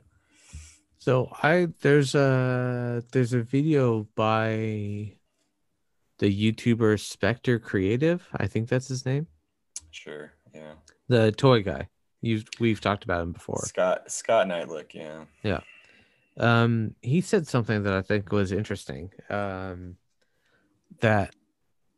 [0.99, 5.13] So I there's a there's a video by
[6.19, 8.27] the YouTuber Spectre Creative.
[8.37, 9.29] I think that's his name.
[9.91, 10.73] sure yeah
[11.09, 11.89] The toy guy.
[12.21, 13.63] You we've talked about him before.
[13.65, 15.61] scott scott knightlick yeah
[16.37, 19.97] um he said something that i think was interesting um
[21.01, 21.35] that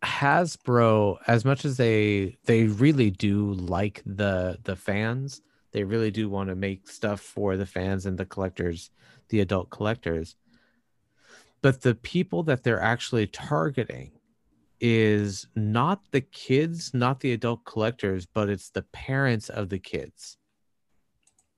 [0.02, 6.28] hasbro as much as they they really do like the the fans they really do
[6.28, 8.90] want to make stuff for the fans and the collectors
[9.28, 10.34] the adult collectors.
[11.62, 14.12] But the people that they're actually targeting
[14.80, 20.38] is not the kids not the adult collectors but it's the parents of the kids.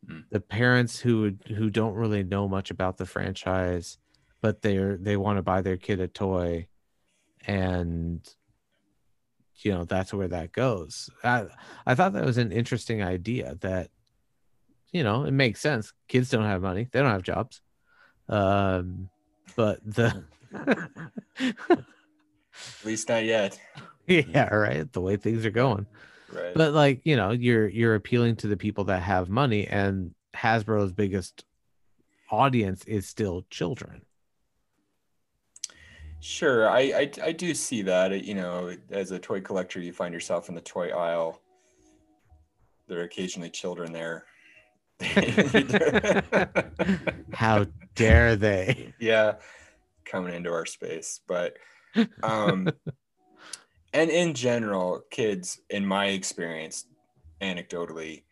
[0.06, 0.20] Hmm.
[0.30, 3.98] The parents who would- who don't really know much about the franchise
[4.40, 6.66] but they're they want to buy their kid a toy
[7.46, 8.20] and
[9.56, 11.10] you know that's where that goes.
[11.22, 11.46] I
[11.86, 13.90] i thought that was an interesting idea that
[14.92, 15.92] you know it makes sense.
[16.08, 16.88] Kids don't have money.
[16.90, 17.60] They don't have jobs.
[18.28, 19.08] Um
[19.56, 20.24] but the
[21.70, 21.84] at
[22.84, 23.58] least not yet.
[24.08, 24.92] Yeah right?
[24.92, 25.86] The way things are going.
[26.32, 26.54] Right.
[26.54, 30.92] But like you know you're you're appealing to the people that have money and hasbro's
[30.92, 31.44] biggest
[32.30, 34.02] audience is still children
[36.22, 38.24] Sure, I, I I do see that.
[38.24, 41.40] You know, as a toy collector, you find yourself in the toy aisle.
[42.86, 44.24] There are occasionally children there.
[47.32, 49.32] how dare they yeah,
[50.04, 51.56] coming into our space, but
[52.22, 52.68] um,
[53.92, 56.86] and in general, kids, in my experience,
[57.40, 58.22] anecdotally,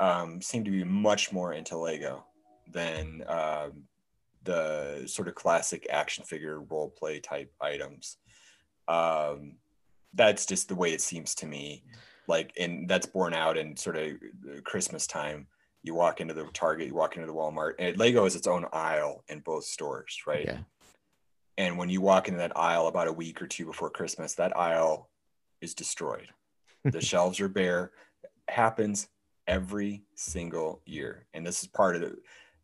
[0.00, 2.24] um, seem to be much more into Lego
[2.72, 3.82] than um,
[4.48, 8.16] the sort of classic action figure role play type items.
[8.88, 9.56] Um,
[10.14, 11.84] that's just the way it seems to me.
[12.26, 14.12] Like, and that's borne out in sort of
[14.64, 15.46] Christmas time.
[15.82, 18.64] You walk into the Target, you walk into the Walmart, and Lego is its own
[18.72, 20.46] aisle in both stores, right?
[20.46, 20.58] Yeah.
[21.58, 24.56] And when you walk into that aisle about a week or two before Christmas, that
[24.56, 25.10] aisle
[25.60, 26.28] is destroyed.
[26.84, 27.92] The shelves are bare.
[28.48, 29.08] happens
[29.46, 31.26] every single year.
[31.34, 32.18] And this is part of it.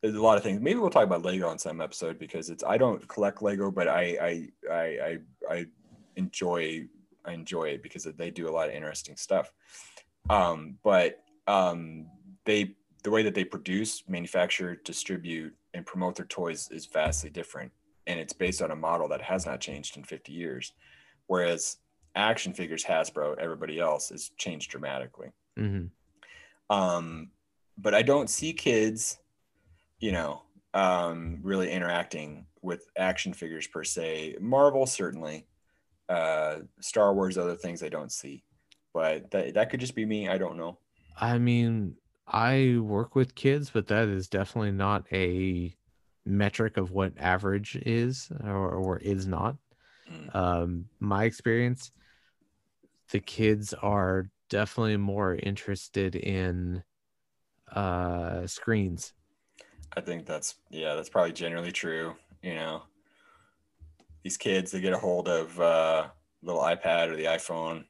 [0.04, 0.60] There's a lot of things.
[0.60, 3.88] Maybe we'll talk about Lego on some episode because it's I don't collect Lego, but
[3.88, 5.18] I I I I,
[5.50, 5.66] I
[6.16, 6.86] enjoy
[7.24, 9.50] I enjoy it because they do a lot of interesting stuff.
[10.28, 12.04] Um, but um,
[12.44, 17.72] they the way that they produce, manufacture, distribute, and promote their toys is vastly different,
[18.06, 20.74] and it's based on a model that has not changed in 50 years.
[21.28, 21.78] Whereas
[22.14, 25.30] action figures, Hasbro, everybody else has changed dramatically.
[25.56, 25.86] hmm
[26.68, 27.30] Um,
[27.78, 29.18] but I don't see kids,
[29.98, 34.36] you know, um, really interacting with action figures per se.
[34.40, 35.46] Marvel certainly,
[36.08, 38.44] uh, Star Wars, other things I don't see,
[38.92, 40.28] but that that could just be me.
[40.28, 40.78] I don't know.
[41.20, 45.74] I mean, I work with kids, but that is definitely not a
[46.26, 49.56] metric of what average is or, or is not.
[50.10, 50.34] Mm.
[50.34, 51.92] Um, my experience,
[53.10, 56.82] the kids are definitely more interested in
[57.72, 59.12] uh screens.
[59.96, 62.14] I think that's yeah, that's probably generally true.
[62.42, 62.82] You know,
[64.22, 66.08] these kids they get a hold of uh,
[66.42, 67.84] little iPad or the iPhone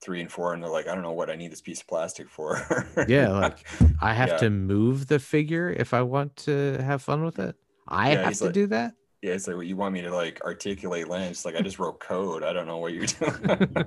[0.00, 1.86] three and four, and they're like, I don't know what I need this piece of
[1.86, 2.58] plastic for.
[3.08, 3.66] Yeah, like
[4.00, 4.36] I have Yeah.
[4.38, 7.54] to move the figure if I want to have fun with it.
[7.86, 8.94] I Yeah, have to like- do that.
[9.22, 11.44] yeah, it's like well, you want me to like articulate lens.
[11.44, 12.42] Like I just wrote code.
[12.42, 13.86] I don't know what you're doing.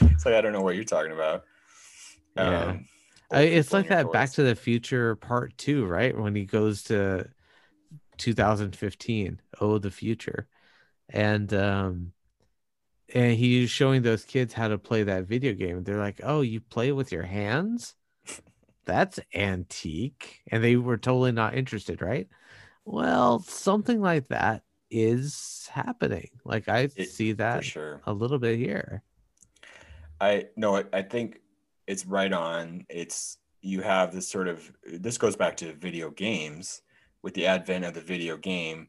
[0.00, 1.44] it's like I don't know what you're talking about.
[2.36, 2.78] Yeah.
[3.32, 6.16] I, it's like that Back to the Future Part Two, right?
[6.16, 7.28] When he goes to
[8.18, 10.46] 2015, oh the future,
[11.08, 12.12] and um,
[13.14, 15.82] and he's showing those kids how to play that video game.
[15.82, 17.94] They're like, "Oh, you play with your hands?
[18.84, 22.28] That's antique," and they were totally not interested, right?
[22.84, 26.30] Well, something like that is happening.
[26.44, 28.00] Like I It- see that sure.
[28.06, 29.02] a little bit here.
[30.20, 31.40] I no, I, I think
[31.86, 32.86] it's right on.
[32.88, 36.82] It's you have this sort of this goes back to video games.
[37.22, 38.88] With the advent of the video game,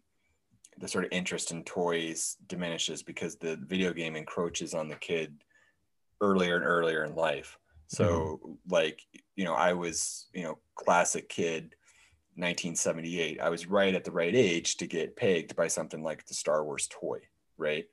[0.80, 5.44] the sort of interest in toys diminishes because the video game encroaches on the kid
[6.22, 7.58] earlier and earlier in life.
[7.88, 8.54] So, mm-hmm.
[8.70, 9.02] like,
[9.36, 11.76] you know, I was, you know, classic kid,
[12.36, 13.40] 1978.
[13.40, 16.64] I was right at the right age to get pegged by something like the Star
[16.64, 17.20] Wars toy,
[17.58, 17.86] right?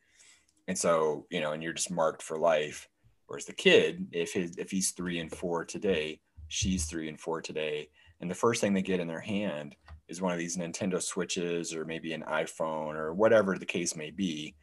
[0.68, 2.88] And so, you know, and you're just marked for life.
[3.30, 7.40] Whereas the kid, if his if he's three and four today, she's three and four
[7.40, 7.88] today,
[8.20, 9.76] and the first thing they get in their hand
[10.08, 14.10] is one of these Nintendo Switches or maybe an iPhone or whatever the case may
[14.10, 14.56] be,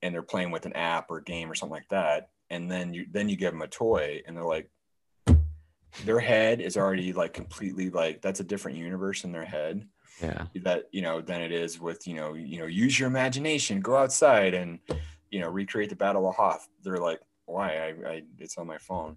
[0.00, 3.04] and they're playing with an app or game or something like that, and then you
[3.10, 4.70] then you give them a toy, and they're like,
[6.04, 9.84] their head is already like completely like that's a different universe in their head
[10.22, 10.46] Yeah.
[10.62, 13.96] that you know than it is with you know you know use your imagination go
[13.96, 14.78] outside and
[15.32, 18.78] you know recreate the battle of hoth they're like why i, I it's on my
[18.78, 19.16] phone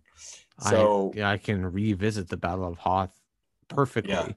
[0.59, 3.19] so I, yeah, I can revisit the Battle of Hoth
[3.67, 4.11] perfectly.
[4.11, 4.29] Yeah,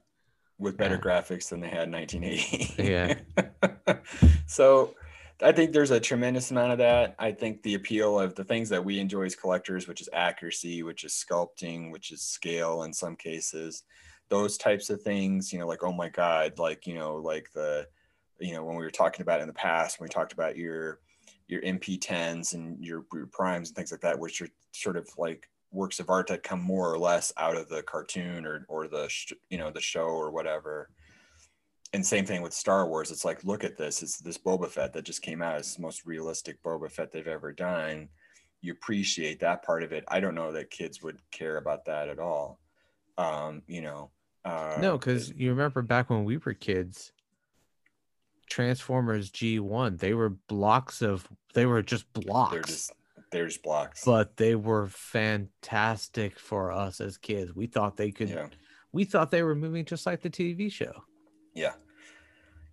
[0.57, 1.01] with better yeah.
[1.01, 3.95] graphics than they had in 1980 Yeah.
[4.47, 4.95] so
[5.41, 8.69] i think there's a tremendous amount of that i think the appeal of the things
[8.69, 12.93] that we enjoy as collectors which is accuracy which is sculpting which is scale in
[12.93, 13.83] some cases
[14.29, 17.85] those types of things you know like oh my god like you know like the
[18.39, 20.99] you know when we were talking about in the past when we talked about your
[21.47, 25.49] your mp10s and your, your primes and things like that which are sort of like
[25.71, 29.07] works of art that come more or less out of the cartoon or or the
[29.09, 30.89] sh- you know the show or whatever
[31.95, 33.09] and same thing with Star Wars.
[33.09, 34.03] It's like, look at this.
[34.03, 35.59] It's this Boba Fett that just came out.
[35.59, 38.09] It's the most realistic Boba Fett they've ever done.
[38.61, 40.03] You appreciate that part of it.
[40.09, 42.59] I don't know that kids would care about that at all.
[43.17, 44.11] Um, you know,
[44.43, 47.13] uh, No, because you remember back when we were kids,
[48.49, 52.93] Transformers G1, they were blocks of, they were just blocks, they're just
[53.31, 54.05] they're just blocks.
[54.05, 57.55] but they were fantastic for us as kids.
[57.55, 58.47] We thought they could, yeah,
[58.91, 61.03] we thought they were moving just like the TV show.
[61.53, 61.73] yeah,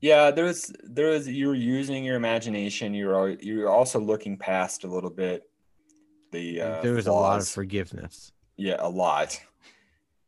[0.00, 0.30] yeah.
[0.30, 2.94] There's there's you're using your imagination.
[2.94, 5.42] You're you're also looking past a little bit.
[6.30, 8.32] The uh, there was a lot of forgiveness.
[8.56, 9.40] Yeah, a lot.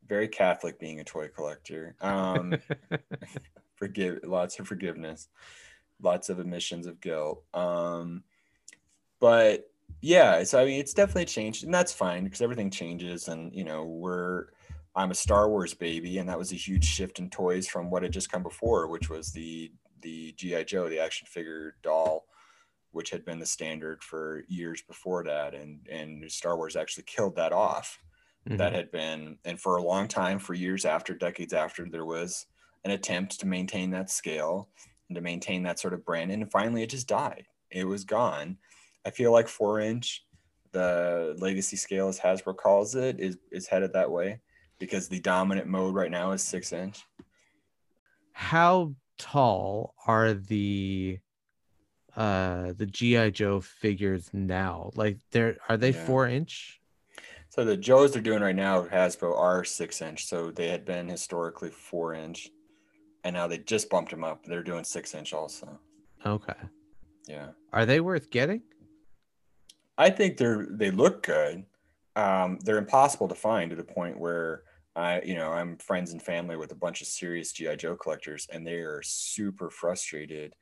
[0.07, 1.97] Very Catholic being a toy collector.
[2.01, 2.57] Um,
[3.77, 5.29] forgive lots of forgiveness,
[6.03, 7.43] lots of admissions of guilt.
[7.53, 8.25] Um,
[9.21, 13.55] but yeah, so I mean, it's definitely changed, and that's fine because everything changes, and
[13.55, 14.47] you know, we're
[14.97, 18.03] I'm a Star Wars baby, and that was a huge shift in toys from what
[18.03, 22.27] had just come before, which was the the GI Joe, the action figure doll,
[22.93, 27.37] which had been the standard for years before that, and and Star Wars actually killed
[27.37, 27.99] that off
[28.49, 28.57] mm-hmm.
[28.59, 32.47] that had been, and for a long time, for years after, decades after, there was
[32.85, 34.69] an attempt to maintain that scale
[35.09, 36.31] and to maintain that sort of brand.
[36.31, 37.47] And finally, it just died.
[37.71, 38.59] It was gone.
[39.05, 40.25] I feel like four inch,
[40.73, 44.41] the legacy scale, as Hasbro calls it, is is headed that way
[44.79, 47.03] because the dominant mode right now is six inch.
[48.33, 51.19] How tall are the
[52.17, 54.91] uh the GI Joe figures now?
[54.95, 56.05] Like they're are they yeah.
[56.05, 56.81] four inch?
[57.51, 60.27] So the Joes they're doing right now Hasbro are six inch.
[60.27, 62.51] So they had been historically four inch,
[63.25, 64.45] and now they just bumped them up.
[64.45, 65.81] They're doing six inch also.
[66.25, 66.55] Okay.
[67.27, 67.49] Yeah.
[67.73, 68.63] Are they worth getting?
[69.97, 71.65] I think they're they look good.
[72.17, 74.63] Um, they're impossible to find to the point where
[74.97, 78.47] I, you know, I'm friends and family with a bunch of serious GI Joe collectors,
[78.53, 80.55] and they are super frustrated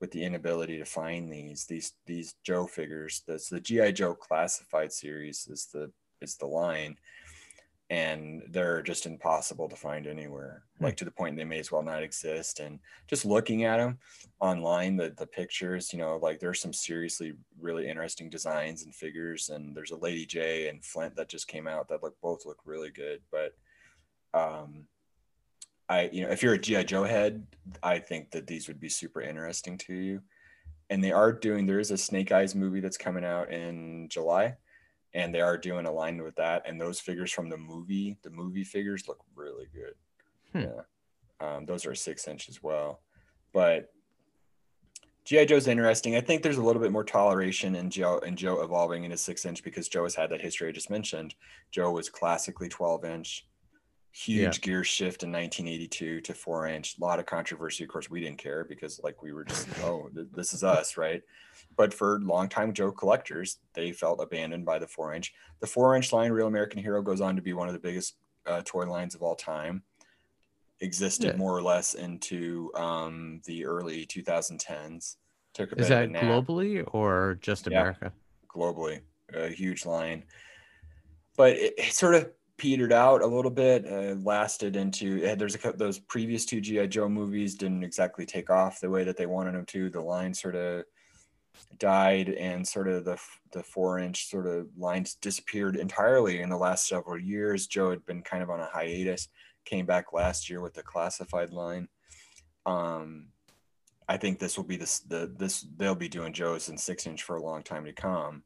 [0.00, 3.22] with the inability to find these these these Joe figures.
[3.26, 6.96] That's the GI Joe Classified series is the is the line,
[7.90, 10.62] and they're just impossible to find anywhere.
[10.78, 10.84] Hmm.
[10.84, 12.60] Like to the point they may as well not exist.
[12.60, 13.98] And just looking at them
[14.40, 19.50] online, the the pictures, you know, like there's some seriously really interesting designs and figures.
[19.50, 22.58] And there's a Lady Jaye and Flint that just came out that look both look
[22.64, 23.52] really good, but
[24.32, 24.86] um,
[25.88, 27.44] I, you know, if you're a GI Joe head,
[27.82, 30.22] I think that these would be super interesting to you.
[30.88, 31.66] And they are doing.
[31.66, 34.56] There is a Snake Eyes movie that's coming out in July,
[35.14, 36.62] and they are doing a line with that.
[36.66, 39.94] And those figures from the movie, the movie figures look really good.
[40.52, 40.70] Hmm.
[40.70, 43.00] Yeah, um, those are six inch as well.
[43.52, 43.92] But
[45.24, 46.16] GI Joe's interesting.
[46.16, 49.44] I think there's a little bit more toleration in Joe and Joe evolving into six
[49.44, 51.34] inch because Joe has had that history I just mentioned.
[51.70, 53.46] Joe was classically 12 inch
[54.12, 54.60] huge yeah.
[54.60, 58.38] gear shift in 1982 to four inch a lot of controversy of course we didn't
[58.38, 61.22] care because like we were just oh this is us right?
[61.76, 65.32] But for longtime joe collectors they felt abandoned by the four inch.
[65.60, 68.16] The four inch line real american hero goes on to be one of the biggest
[68.46, 69.82] uh, toy lines of all time.
[70.80, 71.36] Existed yeah.
[71.36, 75.16] more or less into um, the early 2010s
[75.52, 78.12] took a is that globally or just america?
[78.12, 79.00] Yeah, globally
[79.34, 80.24] a huge line.
[81.36, 83.90] But it, it sort of petered out a little bit.
[83.90, 88.26] Uh, lasted into uh, there's a couple those previous two GI Joe movies didn't exactly
[88.26, 89.88] take off the way that they wanted them to.
[89.88, 90.84] The line sort of
[91.78, 93.18] died, and sort of the
[93.52, 97.66] the four inch sort of lines disappeared entirely in the last several years.
[97.66, 99.28] Joe had been kind of on a hiatus.
[99.64, 101.88] Came back last year with the classified line.
[102.66, 103.28] Um,
[104.06, 107.22] I think this will be this the this they'll be doing Joe's in six inch
[107.22, 108.42] for a long time to come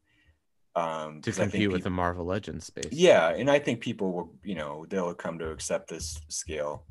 [0.75, 2.91] um to compete with people, the marvel legends space.
[2.91, 6.85] Yeah and i think people will you know they'll come to accept this scale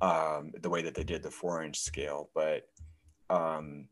[0.00, 2.64] um the way that they did the four inch scale but
[3.30, 3.86] um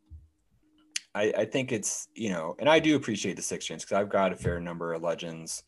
[1.15, 4.09] i i think it's you know and i do appreciate the six inch because i've
[4.09, 5.63] got a fair number of legends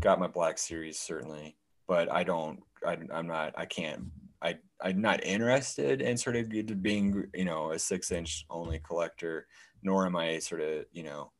[0.00, 1.56] got my black series certainly
[1.88, 4.04] but i don't I, i'm not i can't
[4.42, 6.50] i i'm not interested in sort of
[6.82, 9.46] being you know a six inch only collector
[9.82, 11.32] nor am i sort of you know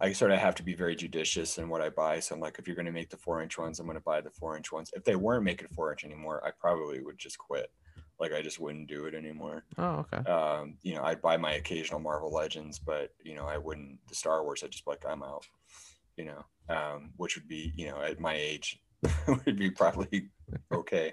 [0.00, 2.20] I sort of have to be very judicious in what I buy.
[2.20, 4.04] So I'm like, if you're going to make the four inch ones, I'm going to
[4.04, 4.90] buy the four inch ones.
[4.94, 7.70] If they weren't making four inch anymore, I probably would just quit.
[8.20, 9.64] Like I just wouldn't do it anymore.
[9.76, 10.28] Oh, okay.
[10.28, 14.14] Um, you know, I'd buy my occasional Marvel Legends, but you know, I wouldn't the
[14.14, 14.62] Star Wars.
[14.64, 15.46] I'd just be like, I'm out.
[16.16, 18.80] You know, um, which would be, you know, at my age,
[19.46, 20.30] would be probably
[20.72, 21.12] okay.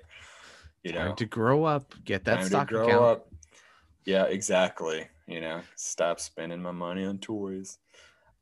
[0.84, 3.04] You Time know, to grow up, get that Time stock to grow account.
[3.04, 3.28] Up.
[4.06, 5.08] Yeah, exactly.
[5.28, 7.80] You know, stop spending my money on toys.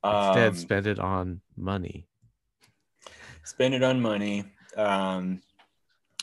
[0.04, 2.08] Instead, um, spend it on money.
[3.44, 4.44] Spend it on money.
[4.76, 5.42] Um,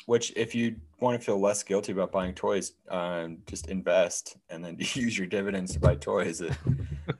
[0.06, 4.64] which, if you want to feel less guilty about buying toys, um, just invest and
[4.64, 6.40] then use your dividends to buy toys.
[6.40, 6.56] That,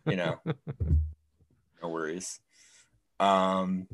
[0.07, 0.41] you know,
[1.83, 2.41] no worries.
[3.21, 3.87] Um,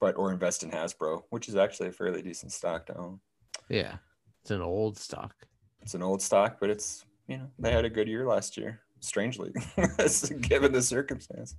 [0.00, 3.20] but or invest in Hasbro, which is actually a fairly decent stock to own.
[3.68, 3.96] Yeah,
[4.42, 5.34] it's an old stock.
[5.82, 8.80] It's an old stock, but it's you know they had a good year last year
[9.00, 9.52] strangely,
[10.40, 11.56] given the circumstance.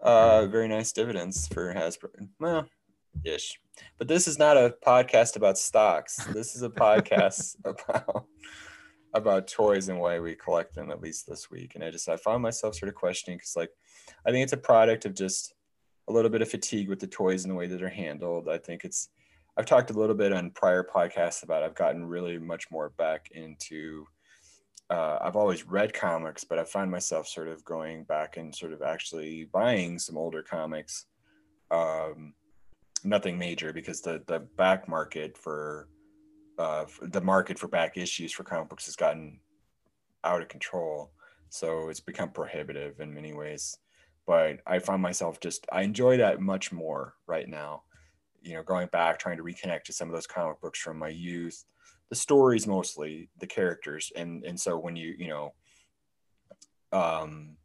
[0.00, 2.28] Uh, very nice dividends for Hasbro.
[2.38, 2.68] Well,
[3.24, 3.58] ish.
[3.98, 6.16] But this is not a podcast about stocks.
[6.32, 8.26] This is a podcast about
[9.14, 11.76] about toys and why we collect them at least this week.
[11.76, 13.70] And I just I found myself sort of questioning because like
[14.26, 15.54] I think it's a product of just
[16.08, 18.48] a little bit of fatigue with the toys and the way that they're handled.
[18.48, 19.08] I think it's
[19.56, 23.28] I've talked a little bit on prior podcasts about I've gotten really much more back
[23.30, 24.06] into
[24.90, 28.72] uh, I've always read comics, but I find myself sort of going back and sort
[28.72, 31.06] of actually buying some older comics.
[31.70, 32.34] Um,
[33.02, 35.88] nothing major because the the back market for
[36.58, 39.40] uh, the market for back issues for comic books has gotten
[40.22, 41.12] out of control.
[41.48, 43.78] So it's become prohibitive in many ways.
[44.26, 47.82] But I find myself just I enjoy that much more right now.
[48.42, 51.08] you know, going back, trying to reconnect to some of those comic books from my
[51.08, 51.64] youth,
[52.10, 55.54] the stories mostly, the characters, and and so when you you know,
[56.92, 57.56] um,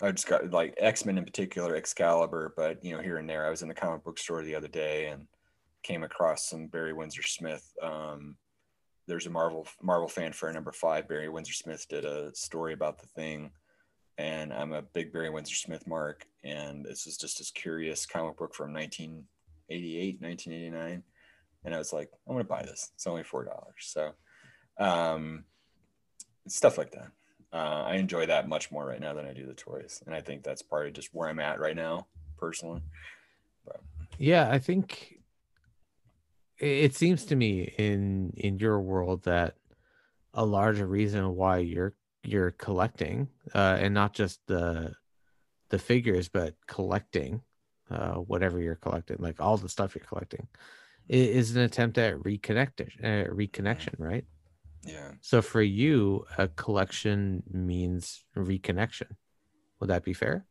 [0.00, 3.46] I just got like X Men in particular, Excalibur, but you know here and there.
[3.46, 5.26] I was in the comic book store the other day and
[5.82, 7.72] came across some Barry Windsor Smith.
[7.82, 8.36] Um,
[9.06, 11.08] there's a Marvel Marvel Fanfare number five.
[11.08, 13.50] Barry Windsor Smith did a story about the thing,
[14.18, 16.26] and I'm a big Barry Windsor Smith mark.
[16.44, 21.02] And this is just this curious comic book from 1988, 1989,
[21.64, 22.90] and I was like, I'm gonna buy this.
[22.94, 23.74] It's only four dollars.
[23.80, 24.12] So,
[24.78, 25.44] um,
[26.48, 27.10] stuff like that.
[27.52, 30.20] Uh, I enjoy that much more right now than I do the toys, and I
[30.20, 32.06] think that's part of just where I'm at right now,
[32.38, 32.80] personally.
[33.66, 33.80] But.
[34.18, 35.18] Yeah, I think
[36.58, 39.56] it seems to me in in your world that
[40.34, 44.92] a larger reason why you're you're collecting uh, and not just the
[45.70, 47.42] the figures but collecting
[47.90, 50.46] uh, whatever you're collecting like all the stuff you're collecting
[51.08, 54.24] is an attempt at reconnection uh, reconnection right
[54.84, 59.08] yeah so for you a collection means reconnection
[59.80, 60.46] would that be fair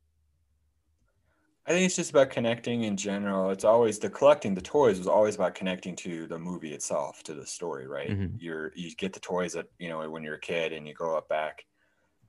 [1.67, 3.51] I think it's just about connecting in general.
[3.51, 7.35] It's always the collecting the toys was always about connecting to the movie itself, to
[7.35, 8.09] the story, right?
[8.09, 8.37] Mm-hmm.
[8.39, 11.15] You're you get the toys that you know when you're a kid and you grow
[11.15, 11.63] up back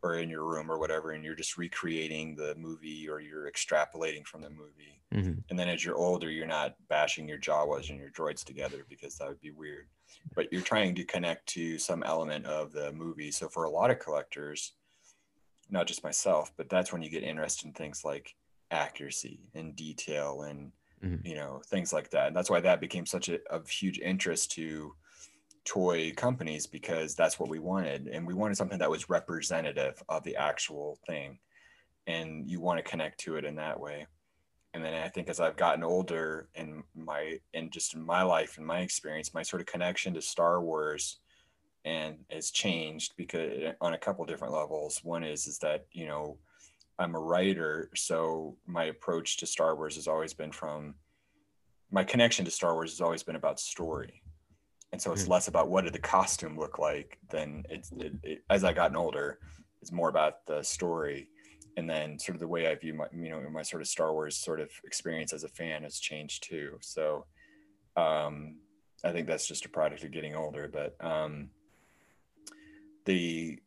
[0.03, 4.26] or in your room or whatever, and you're just recreating the movie or you're extrapolating
[4.26, 5.00] from the movie.
[5.14, 5.40] Mm-hmm.
[5.48, 9.16] And then as you're older, you're not bashing your Jawas and your droids together because
[9.16, 9.86] that would be weird.
[10.34, 13.30] But you're trying to connect to some element of the movie.
[13.30, 14.72] So for a lot of collectors,
[15.70, 18.34] not just myself, but that's when you get interested in things like
[18.72, 20.72] accuracy and detail and
[21.05, 21.24] mm-hmm.
[21.26, 24.50] you know things like that and that's why that became such a of huge interest
[24.50, 24.94] to
[25.64, 30.24] toy companies because that's what we wanted and we wanted something that was representative of
[30.24, 31.38] the actual thing
[32.06, 34.06] and you want to connect to it in that way
[34.74, 38.58] and then i think as i've gotten older in my and just in my life
[38.58, 41.18] and my experience my sort of connection to star wars
[41.84, 46.36] and has changed because on a couple different levels one is is that you know
[46.98, 50.94] I'm a writer, so my approach to Star Wars has always been from
[51.90, 54.21] my connection to Star Wars has always been about story.
[54.93, 55.32] And so it's mm-hmm.
[55.32, 58.97] less about what did the costume look like than it's it, it, as I gotten
[58.97, 59.38] older,
[59.80, 61.28] it's more about the story.
[61.76, 64.12] And then sort of the way I view my, you know, my sort of Star
[64.12, 66.76] Wars sort of experience as a fan has changed too.
[66.80, 67.24] So
[67.97, 68.57] um,
[69.03, 71.49] I think that's just a product of getting older, but um,
[73.07, 73.59] the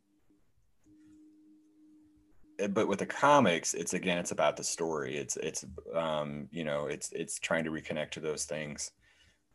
[2.59, 6.63] Eh, but with the comics it's again it's about the story it's it's um you
[6.63, 8.91] know it's it's trying to reconnect to those things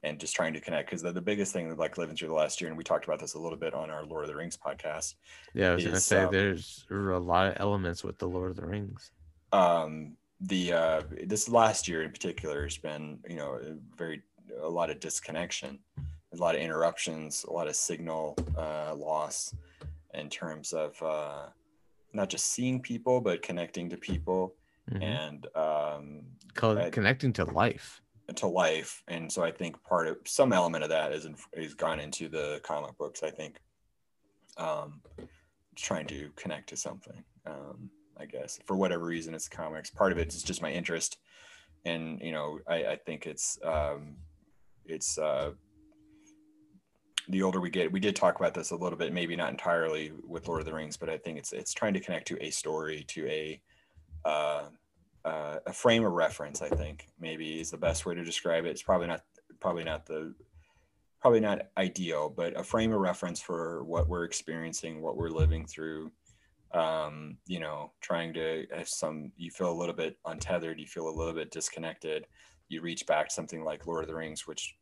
[0.03, 2.61] and just trying to connect because the, the biggest thing like living through the last
[2.61, 4.57] year and we talked about this a little bit on our lord of the rings
[4.57, 5.15] podcast
[5.55, 8.51] yeah i was is, gonna say um, there's a lot of elements with the lord
[8.51, 9.11] of the rings
[9.53, 13.61] um the uh this last year in particular has been you know
[13.97, 14.23] very
[14.63, 15.79] a lot of disconnection
[16.33, 19.55] a lot of interruptions a lot of signal uh loss
[20.15, 21.47] in terms of uh
[22.13, 24.55] not just seeing people but connecting to people
[24.91, 25.03] mm-hmm.
[25.03, 26.23] and um,
[26.55, 28.03] Co- connecting to life
[28.37, 29.03] to life.
[29.09, 32.61] And so i think part of some element of that is is gone into the
[32.63, 33.59] comic books i think
[34.57, 35.01] um
[35.77, 39.91] trying to connect to something um i guess for whatever reason it's comics.
[39.91, 41.19] Part of it is just my interest
[41.85, 44.17] and you know i i think it's um
[44.85, 45.53] it's uh
[47.31, 50.13] the older we get, we did talk about this a little bit, maybe not entirely
[50.27, 52.51] with Lord of the Rings, but I think it's it's trying to connect to a
[52.51, 53.61] story, to a
[54.25, 54.65] uh,
[55.25, 56.63] uh, a frame of reference.
[56.63, 58.71] I think maybe is the best way to describe it.
[58.71, 59.23] It's probably not
[59.61, 60.35] probably not the
[61.21, 65.67] probably not ideal, but a frame of reference for what we're experiencing, what we're living
[65.67, 66.11] through.
[66.73, 71.09] Um, you know, trying to have some you feel a little bit untethered, you feel
[71.09, 72.27] a little bit disconnected.
[72.69, 74.77] You reach back to something like Lord of the Rings, which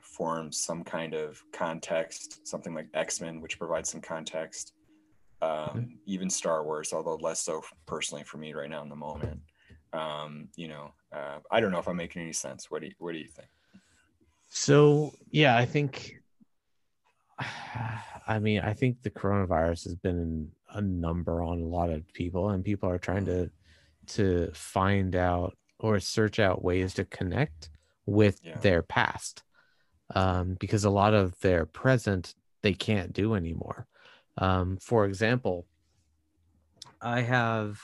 [0.00, 4.72] forms some kind of context, something like X Men, which provides some context.
[5.40, 5.82] Um, mm-hmm.
[6.06, 9.40] Even Star Wars, although less so personally for me right now in the moment.
[9.92, 12.70] Um, you know, uh, I don't know if I'm making any sense.
[12.70, 13.48] What do you, What do you think?
[14.48, 16.16] So yeah, I think.
[18.26, 22.50] I mean, I think the coronavirus has been a number on a lot of people,
[22.50, 23.50] and people are trying to
[24.08, 27.70] to find out or search out ways to connect
[28.06, 28.58] with yeah.
[28.58, 29.42] their past
[30.14, 33.86] um, because a lot of their present they can't do anymore.
[34.38, 35.66] Um, for example,
[37.00, 37.80] I have,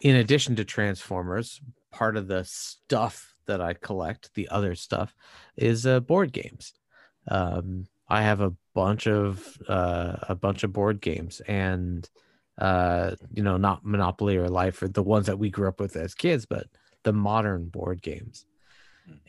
[0.00, 5.14] in addition to Transformers, part of the stuff that I collect, the other stuff,
[5.56, 6.72] is uh, board games.
[7.28, 12.08] Um, I have a bunch of uh, a bunch of board games, and
[12.58, 15.96] uh, you know, not Monopoly or Life or the ones that we grew up with
[15.96, 16.66] as kids, but
[17.02, 18.46] the modern board games.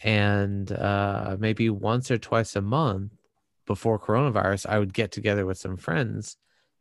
[0.03, 3.13] and uh, maybe once or twice a month
[3.69, 6.37] before coronavirus, I would get together with some friends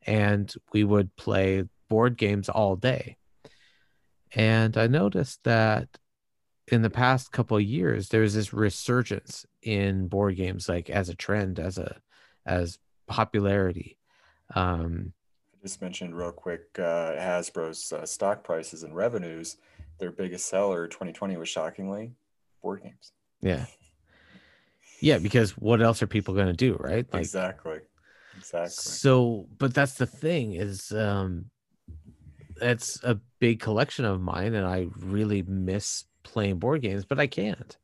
[0.07, 3.19] and we would play board games all day.
[4.35, 5.87] And I noticed that
[6.67, 11.61] in the past couple years, there's this resurgence in board games, like as a trend,
[11.61, 12.01] as a
[12.47, 13.99] as popularity.
[14.55, 15.13] Um,
[15.53, 19.59] I just mentioned real quick uh, Hasbro's uh, stock prices and revenues.
[19.99, 22.13] Their biggest seller 2020 was shockingly
[22.63, 23.13] board games.
[23.43, 23.67] Yeah.
[25.01, 27.07] Yeah, because what else are people going to do, right?
[27.13, 27.81] Like, exactly.
[28.37, 28.69] Exactly.
[28.71, 31.47] So, but that's the thing is um
[32.61, 37.27] it's a big collection of mine and I really miss playing board games, but I
[37.27, 37.77] can't.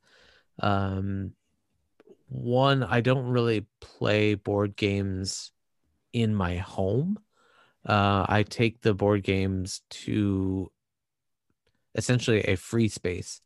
[0.60, 1.32] Um
[2.28, 5.52] one I don't really play board games
[6.12, 7.18] in my home.
[7.86, 10.70] Uh I take the board games to
[11.94, 13.40] essentially a free space.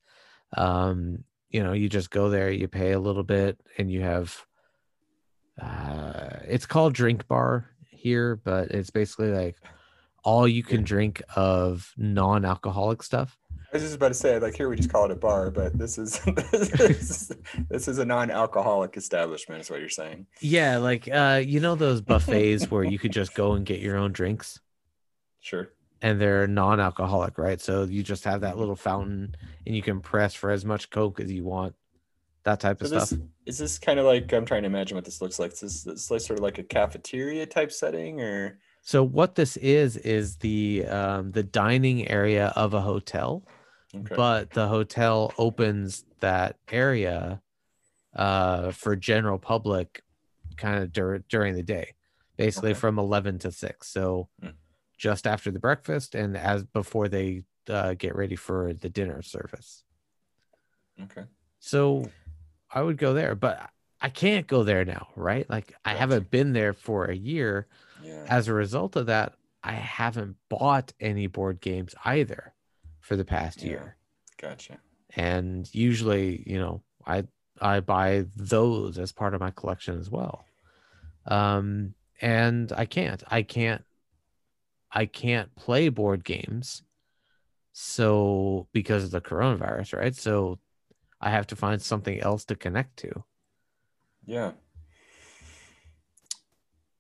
[0.56, 4.44] Um you know you just go there you pay a little bit and you have
[5.60, 9.56] uh it's called drink bar here but it's basically like
[10.24, 13.36] all you can drink of non-alcoholic stuff
[13.70, 15.76] I was just about to say, like here we just call it a bar, but
[15.76, 16.18] this is
[16.52, 17.32] this is,
[17.68, 20.26] this is a non-alcoholic establishment, is what you're saying.
[20.40, 23.98] Yeah, like uh, you know those buffets where you could just go and get your
[23.98, 24.58] own drinks.
[25.40, 25.68] Sure
[26.02, 27.60] and they're non-alcoholic, right?
[27.60, 29.34] So you just have that little fountain,
[29.66, 31.74] and you can press for as much Coke as you want.
[32.44, 33.12] That type of stuff.
[33.46, 35.52] Is this kind of like I'm trying to imagine what this looks like?
[35.52, 38.58] Is this, this like sort of like a cafeteria type setting, or?
[38.82, 43.44] So what this is is the um, the dining area of a hotel,
[43.94, 44.14] okay.
[44.14, 47.42] but the hotel opens that area
[48.14, 50.02] uh, for general public,
[50.56, 51.94] kind of dur- during the day,
[52.36, 52.80] basically okay.
[52.80, 53.88] from eleven to six.
[53.88, 54.28] So.
[54.40, 54.50] Hmm
[54.98, 59.84] just after the breakfast and as before they uh, get ready for the dinner service.
[61.00, 61.24] Okay.
[61.60, 62.10] So
[62.70, 63.70] I would go there, but
[64.00, 65.48] I can't go there now, right?
[65.48, 65.74] Like.
[65.84, 67.66] I haven't been there for a year.
[68.02, 68.24] Yeah.
[68.28, 72.52] As a result of that, I haven't bought any board games either
[73.00, 73.68] for the past yeah.
[73.68, 73.96] year.
[74.40, 74.78] Gotcha.
[75.16, 77.24] And usually, you know, I
[77.60, 80.44] I buy those as part of my collection as well.
[81.26, 83.22] Um and I can't.
[83.28, 83.84] I can't
[84.90, 86.82] I can't play board games.
[87.72, 90.14] So because of the coronavirus, right?
[90.14, 90.58] So
[91.20, 93.24] I have to find something else to connect to.
[94.24, 94.52] Yeah.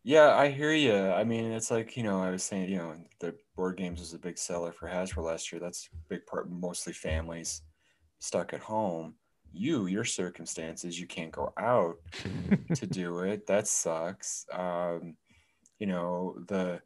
[0.04, 0.96] Yeah, I hear you.
[0.96, 4.14] I mean, it's like, you know, I was saying, you know, the board games was
[4.14, 5.60] a big seller for Hasbro last year.
[5.60, 7.62] That's a big part, mostly families
[8.18, 9.14] stuck at home.
[9.52, 11.96] You, your circumstances, you can't go out
[12.74, 13.46] to do it.
[13.46, 14.46] That sucks.
[14.52, 15.16] Um,
[15.78, 16.80] you know, the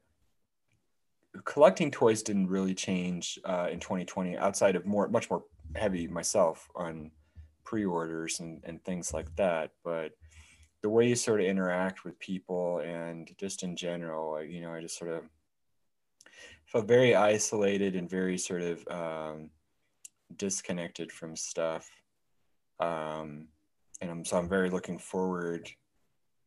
[1.44, 6.68] collecting toys didn't really change uh, in 2020 outside of more much more heavy myself
[6.74, 7.10] on
[7.64, 9.70] pre-orders and, and things like that.
[9.82, 10.12] But
[10.82, 14.80] the way you sort of interact with people and just in general you know i
[14.80, 15.22] just sort of
[16.66, 19.50] felt very isolated and very sort of um,
[20.36, 21.90] disconnected from stuff.
[22.80, 23.48] Um,
[24.00, 25.70] and I'm, so i'm very looking forward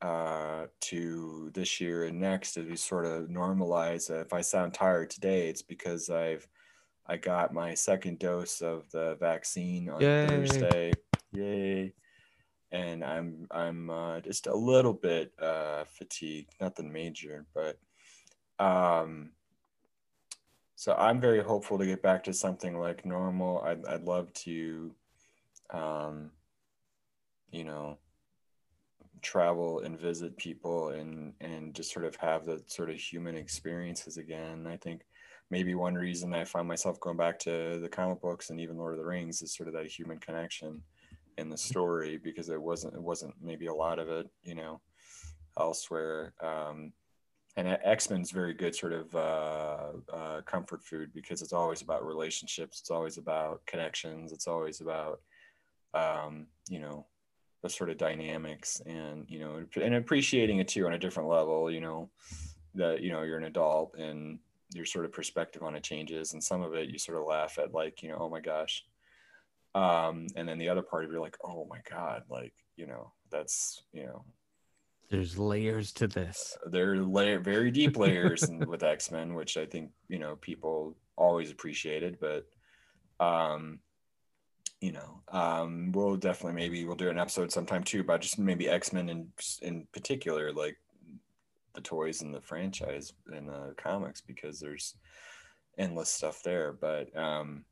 [0.02, 4.10] uh, to this year and next as we sort of normalize.
[4.10, 6.48] Uh, if I sound tired today, it's because I've
[7.08, 10.28] I got my second dose of the vaccine on Yay.
[10.28, 10.91] Thursday.
[11.32, 11.93] Yay!
[12.72, 17.78] And I'm I'm uh, just a little bit uh, fatigued, nothing major, but
[18.60, 19.32] um,
[20.76, 23.62] so I'm very hopeful to get back to something like normal.
[23.62, 24.93] I'd I'd love to,
[25.72, 26.32] um,
[27.52, 27.98] you know
[29.26, 34.17] travel and visit people and and just sort of have the sort of human experiences
[34.17, 34.67] again.
[34.67, 35.01] I think
[35.49, 38.93] maybe one reason I find myself going back to the comic books and even Lord
[38.93, 40.82] of the Rings is sort of that human connection
[41.38, 44.80] in the story because it wasn't it wasn't maybe a lot of it, you know,
[45.59, 46.34] elsewhere.
[46.41, 46.93] Um,
[47.57, 52.05] and X Men's very good sort of uh, uh, comfort food because it's always about
[52.05, 52.80] relationships.
[52.82, 54.34] It's always about connections.
[54.34, 55.21] It's always about
[55.93, 57.05] um, you know
[57.66, 61.72] the sort of dynamics and you know and appreciating it too on a different level
[61.72, 62.07] you know
[62.76, 64.38] that you know you're an adult and
[64.76, 67.57] your sort of perspective on it changes and some of it you sort of laugh
[67.57, 68.84] at like you know oh my gosh.
[69.74, 73.11] Um and then the other part of you're like oh my god like you know
[73.32, 74.24] that's you know
[75.09, 76.57] there's layers to this.
[76.66, 81.49] There are layer very deep layers with x-men which i think you know people always
[81.49, 82.45] appreciated but
[83.20, 83.80] um
[84.82, 88.69] you know, um, we'll definitely maybe we'll do an episode sometime too about just maybe
[88.69, 89.28] X Men in
[89.61, 90.78] in particular, like
[91.73, 94.95] the toys and the franchise and the comics, because there's
[95.78, 96.73] endless stuff there.
[96.73, 97.65] But um,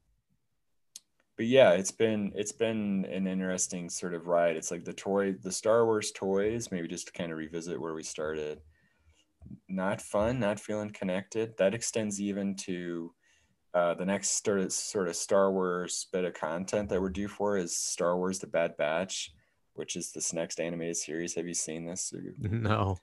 [1.35, 4.55] but yeah, it's been it's been an interesting sort of ride.
[4.55, 6.71] It's like the toy, the Star Wars toys.
[6.71, 8.61] Maybe just to kind of revisit where we started.
[9.67, 11.57] Not fun, not feeling connected.
[11.57, 13.13] That extends even to
[13.74, 17.28] uh, the next sort of, sort of Star Wars bit of content that we're due
[17.28, 19.32] for is Star Wars: The Bad Batch,
[19.74, 21.34] which is this next animated series.
[21.36, 22.13] Have you seen this?
[22.39, 22.97] No.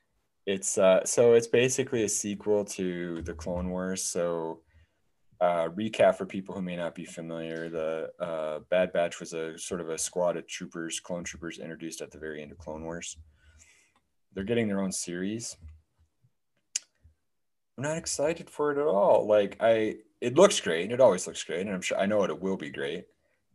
[0.47, 4.03] It's uh, so it's basically a sequel to the Clone Wars.
[4.03, 4.63] So
[5.41, 9.59] uh, recap for people who may not be familiar: the uh, Bad Batch was a
[9.59, 12.85] sort of a squad of troopers, clone troopers, introduced at the very end of Clone
[12.85, 13.17] Wars.
[14.33, 15.57] They're getting their own series.
[17.77, 19.27] I'm not excited for it at all.
[19.27, 20.85] Like I it looks great.
[20.85, 23.05] and It always looks great, and I'm sure I know it will be great.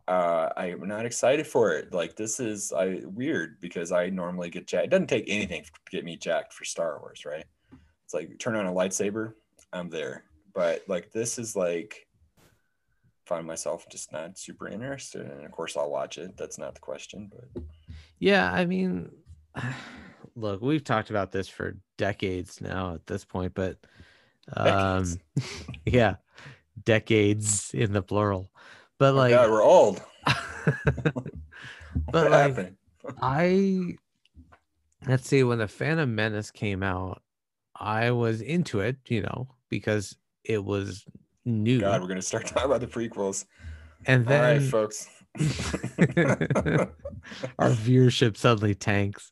[0.07, 1.93] Uh, I'm not excited for it.
[1.93, 4.85] Like this is I weird because I normally get jacked.
[4.85, 7.45] It doesn't take anything to get me jacked for Star Wars, right?
[8.03, 9.33] It's like turn on a lightsaber,
[9.73, 10.25] I'm there.
[10.53, 12.07] But like this is like
[13.25, 16.37] find myself just not super interested, and of course I'll watch it.
[16.37, 17.63] That's not the question, but
[18.19, 19.11] yeah, I mean,
[20.35, 23.77] look, we've talked about this for decades now at this point, but
[24.55, 25.05] um,
[25.85, 26.15] yeah,
[26.83, 28.51] decades in the plural.
[28.97, 30.01] But oh like God, we're old.
[32.11, 32.73] but like
[33.21, 33.95] I
[35.07, 37.21] let's see when the Phantom Menace came out,
[37.75, 41.05] I was into it, you know, because it was
[41.45, 41.79] new.
[41.79, 43.45] God, we're gonna start talking about the prequels.
[44.07, 45.09] And then All right, folks.
[47.59, 49.31] our viewership suddenly tanks.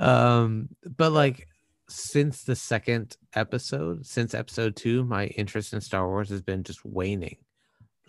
[0.00, 1.47] Um, but like
[1.88, 6.84] since the second episode, since episode two, my interest in Star Wars has been just
[6.84, 7.38] waning,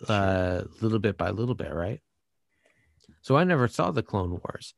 [0.08, 2.00] uh, little bit by little bit, right?
[3.22, 4.74] So I never saw the Clone Wars.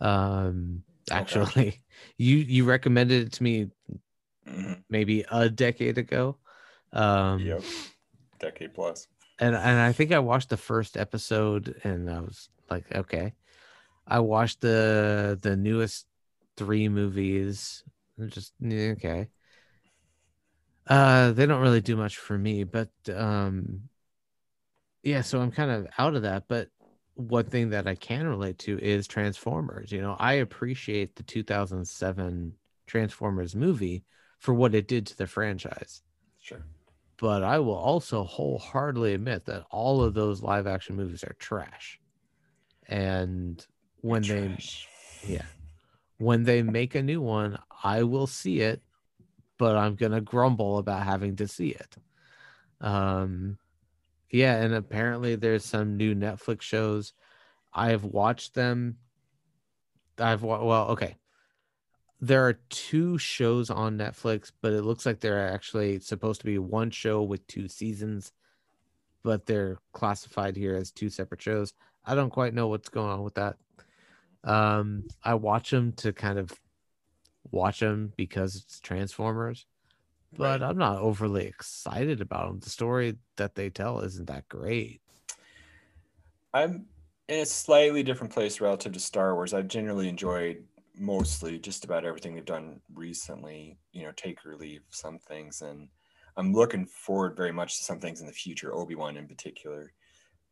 [0.00, 1.78] Um, actually, okay.
[2.16, 3.70] you you recommended it to me
[4.48, 4.72] mm-hmm.
[4.88, 6.38] maybe a decade ago.
[6.92, 7.62] Um, yep,
[8.40, 9.06] decade plus.
[9.38, 13.34] And and I think I watched the first episode, and I was like, okay.
[14.06, 16.06] I watched the the newest
[16.56, 17.84] three movies
[18.28, 19.28] just okay.
[20.86, 23.82] Uh, they don't really do much for me, but um,
[25.02, 25.22] yeah.
[25.22, 26.44] So I'm kind of out of that.
[26.48, 26.68] But
[27.14, 29.92] one thing that I can relate to is Transformers.
[29.92, 32.54] You know, I appreciate the 2007
[32.86, 34.04] Transformers movie
[34.38, 36.02] for what it did to the franchise.
[36.40, 36.64] Sure.
[37.18, 42.00] But I will also wholeheartedly admit that all of those live action movies are trash.
[42.88, 43.64] And
[44.00, 44.58] when they,
[45.24, 45.44] yeah,
[46.22, 48.80] when they make a new one, I will see it,
[49.58, 51.96] but I'm gonna grumble about having to see it.
[52.80, 53.58] Um,
[54.30, 57.12] yeah, and apparently there's some new Netflix shows.
[57.72, 58.98] I've watched them.
[60.18, 61.16] I've well, okay.
[62.20, 66.58] There are two shows on Netflix, but it looks like they're actually supposed to be
[66.58, 68.32] one show with two seasons,
[69.24, 71.74] but they're classified here as two separate shows.
[72.04, 73.56] I don't quite know what's going on with that.
[74.44, 76.52] Um, I watch them to kind of
[77.50, 79.66] watch them because it's Transformers,
[80.36, 80.68] but right.
[80.68, 82.60] I'm not overly excited about them.
[82.60, 85.00] The story that they tell isn't that great.
[86.54, 86.86] I'm
[87.28, 89.54] in a slightly different place relative to Star Wars.
[89.54, 90.64] I've generally enjoyed
[90.98, 95.62] mostly just about everything they've done recently, you know, take or leave some things.
[95.62, 95.88] And
[96.36, 99.92] I'm looking forward very much to some things in the future, Obi Wan in particular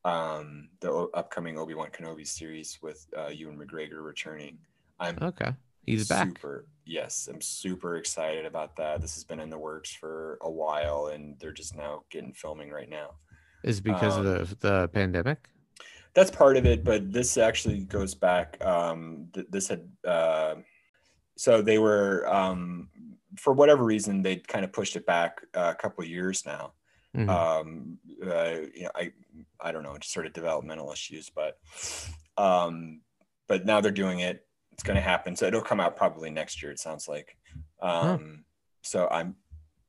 [0.05, 4.59] um, the upcoming Obi Wan Kenobi series with uh, Ewan McGregor returning.
[4.99, 5.53] I'm okay.
[5.87, 6.67] He's super, back.
[6.85, 9.01] Yes, I'm super excited about that.
[9.01, 12.71] This has been in the works for a while, and they're just now getting filming
[12.71, 13.15] right now.
[13.63, 15.49] Is because um, of the the pandemic?
[16.15, 18.63] That's part of it, but this actually goes back.
[18.65, 20.57] Um, th- this had uh,
[21.37, 22.89] so they were um,
[23.39, 26.73] for whatever reason they kind of pushed it back a couple years now.
[27.17, 27.29] Mm-hmm.
[27.29, 29.13] Um, uh, you know, I
[29.61, 31.59] I don't know, just sort of developmental issues, but
[32.37, 33.01] um,
[33.49, 34.47] but now they're doing it.
[34.73, 36.71] It's going to happen, so it'll come out probably next year.
[36.73, 37.37] It sounds like.
[37.83, 38.45] Um,
[38.83, 39.37] So I'm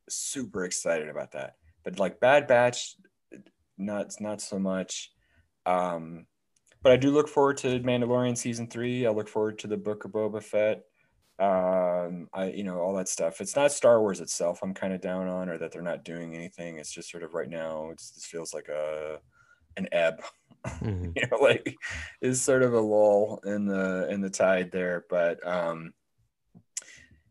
[0.08, 1.54] super excited about that.
[1.84, 2.96] But like Bad Batch,
[3.78, 5.10] not not so much.
[5.64, 6.26] Um,
[6.82, 9.06] but I do look forward to Mandalorian season three.
[9.06, 10.82] I look forward to the Book of Boba Fett
[11.42, 13.40] um i you know all that stuff.
[13.40, 16.34] It's not star wars itself i'm kind of down on or that they're not doing
[16.34, 16.78] anything.
[16.78, 19.18] It's just sort of right now it just feels like a
[19.76, 20.22] an ebb
[20.66, 21.10] mm-hmm.
[21.16, 21.76] you know like
[22.20, 25.92] is sort of a lull in the in the tide there but um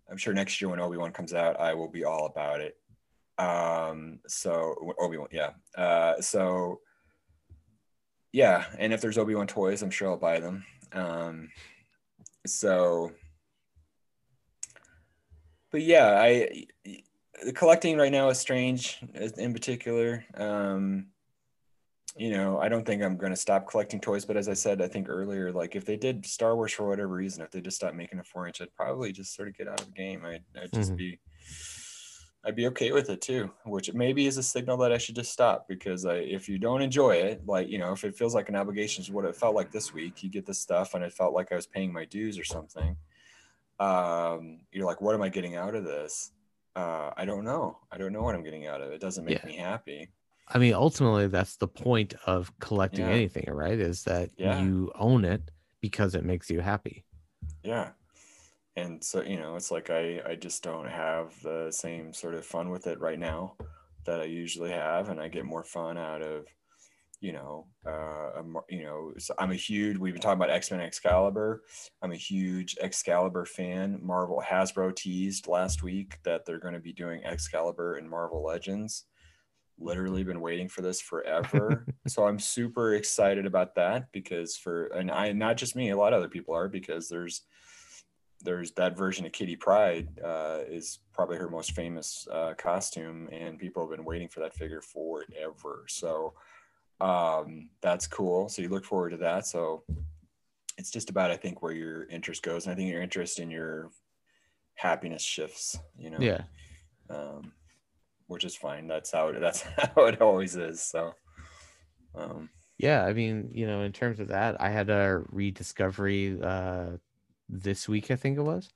[0.09, 2.75] i'm sure next year when obi-wan comes out i will be all about it.
[3.37, 6.81] Um so obi-wan yeah uh so
[8.33, 10.65] yeah and if there's obi-wan toys i'm sure i'll buy them.
[10.91, 11.49] Um
[12.45, 13.11] so
[15.71, 16.65] but yeah, I
[17.43, 18.99] the collecting right now is strange
[19.37, 20.23] in particular.
[20.35, 21.07] Um,
[22.17, 24.25] you know, I don't think I'm going to stop collecting toys.
[24.25, 27.13] But as I said, I think earlier, like if they did Star Wars for whatever
[27.13, 29.67] reason, if they just stopped making a four inch, I'd probably just sort of get
[29.67, 30.25] out of the game.
[30.25, 30.97] I'd, I'd just Mhm.
[30.97, 31.19] be,
[32.43, 35.31] I'd be okay with it too, which maybe is a signal that I should just
[35.31, 38.49] stop because I, if you don't enjoy it, like, you know, if it feels like
[38.49, 41.13] an obligation is what it felt like this week, you get this stuff and it
[41.13, 42.97] felt like I was paying my dues or something.
[43.81, 46.31] Um, you're like, what am I getting out of this?
[46.75, 47.79] Uh, I don't know.
[47.91, 48.95] I don't know what I'm getting out of it.
[48.95, 49.45] It doesn't make Yeah.
[49.45, 50.09] me happy.
[50.47, 53.13] I mean, ultimately, that's the point of collecting Yeah.
[53.13, 53.79] anything, right?
[53.79, 54.61] Is that Yeah.
[54.61, 55.49] you own it
[55.81, 57.05] because it makes you happy.
[57.63, 57.91] yeah
[58.77, 62.45] and so you know it's like i i just don't have the same sort of
[62.45, 63.55] fun with it right now
[64.05, 66.45] that i usually have and i get more fun out of
[67.21, 70.81] you know uh more- you know so i'm a huge we've been talking about x-men
[70.81, 71.61] excalibur.
[72.01, 73.99] I'm a huge excalibur fan.
[74.01, 79.05] Marvel hasbro teased last week that they're going to be doing excalibur and marvel legends.
[79.79, 81.85] Literally been waiting for this forever.
[82.07, 86.13] So i'm super excited about that because for and i not just me a lot
[86.13, 87.43] of other people are because there's
[88.43, 93.59] there's that version of Kitty Pryde uh, is probably her most famous uh, costume and
[93.59, 95.85] people have been waiting for that figure forever.
[95.87, 96.33] So
[97.01, 99.83] um, that's cool so you look forward to that so
[100.77, 103.49] it's just about i think where your interest goes and i think your interest in
[103.51, 103.89] your
[104.75, 106.43] happiness shifts you know Yeah.
[107.09, 107.51] um,
[108.27, 108.87] which is fine.
[108.87, 109.61] That's how it, that's
[109.95, 110.81] how it always is.
[110.81, 111.13] So,
[112.15, 113.03] um, Yeah.
[113.03, 116.91] I mean, you know, in terms of that, I had a rediscovery uh,
[117.49, 118.69] this week, I think it was.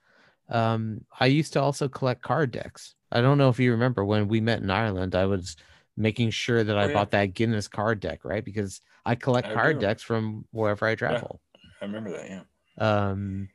[0.49, 2.95] Um, I used to also collect card decks.
[3.13, 5.55] I don't know if you remember when we met in Ireland, I was
[5.97, 6.93] making sure that I Oh, yeah.
[6.93, 8.43] bought that Guinness card deck, right?
[8.43, 11.41] Because I collect I card decks from wherever I travel.
[11.81, 12.29] I remember that.
[12.29, 12.41] Yeah.
[12.77, 13.47] um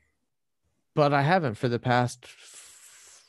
[0.95, 3.23] but i haven't for the past f-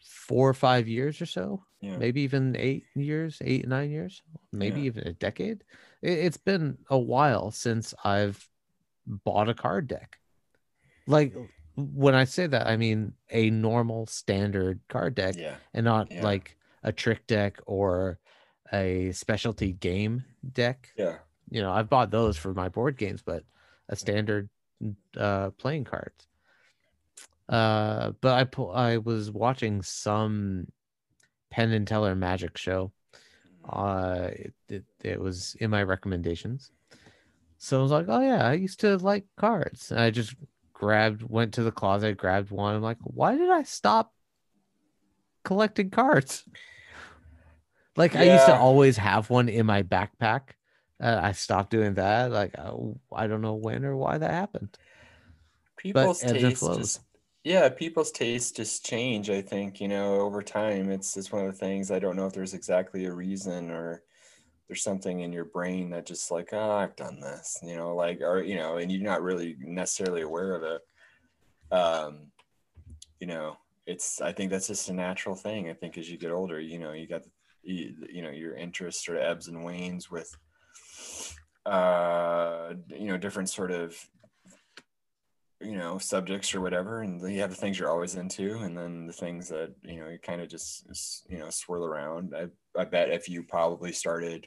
[0.00, 1.96] four or five years or so Yeah.
[1.98, 4.86] maybe even eight years eight nine years maybe Yeah.
[4.86, 5.62] even a decade
[6.02, 8.48] it, it's been a while since i've
[9.06, 10.18] bought a card deck
[11.06, 11.32] like
[11.76, 15.56] when i say that i mean a normal standard card deck Yeah.
[15.74, 16.24] and not Yeah.
[16.24, 18.18] like a trick deck or
[18.72, 20.90] a specialty game deck.
[20.96, 21.16] Yeah.
[21.50, 23.44] you know i've bought those for my board games but
[23.88, 24.48] a standard
[25.16, 26.26] uh playing cards.
[27.48, 30.66] Uh but i pu- i was watching some
[31.50, 32.92] penn and teller magic show.
[33.68, 36.72] Uh it, it, it was in my recommendations.
[37.58, 39.90] So i was like oh yeah i used to like cards.
[39.92, 40.34] And i just
[40.72, 42.74] grabbed went to the closet grabbed one.
[42.74, 44.12] I'm like why did i stop
[45.44, 46.44] collecting cards
[47.96, 50.50] like i used to always have one in my backpack
[51.02, 52.72] uh, i stopped doing that like uh,
[53.14, 54.76] i don't know when or why that happened
[55.76, 57.00] People's ebbs and taste just
[57.46, 59.30] yeah, people's tastes just change.
[59.30, 60.90] I think you know over time.
[60.90, 61.92] It's it's one of the things.
[61.92, 64.02] I don't know if there's exactly a reason or
[64.66, 67.60] there's something in your brain that just like oh I've done this.
[67.62, 70.82] You know, like or you know, and you're not really necessarily aware of it.
[71.72, 72.32] Um,
[73.20, 75.70] you know, it's I think that's just a natural thing.
[75.70, 77.22] I think as you get older, you know, you got
[77.66, 80.34] you, know your interest sort of ebbs and wanes with
[81.64, 83.96] uh you know different sort of
[85.60, 89.06] you know subjects or whatever and you have the things you're always into and then
[89.06, 92.34] the things that you know you kind of just you know swirl around.
[92.36, 92.48] I
[92.80, 94.46] i bet if you probably started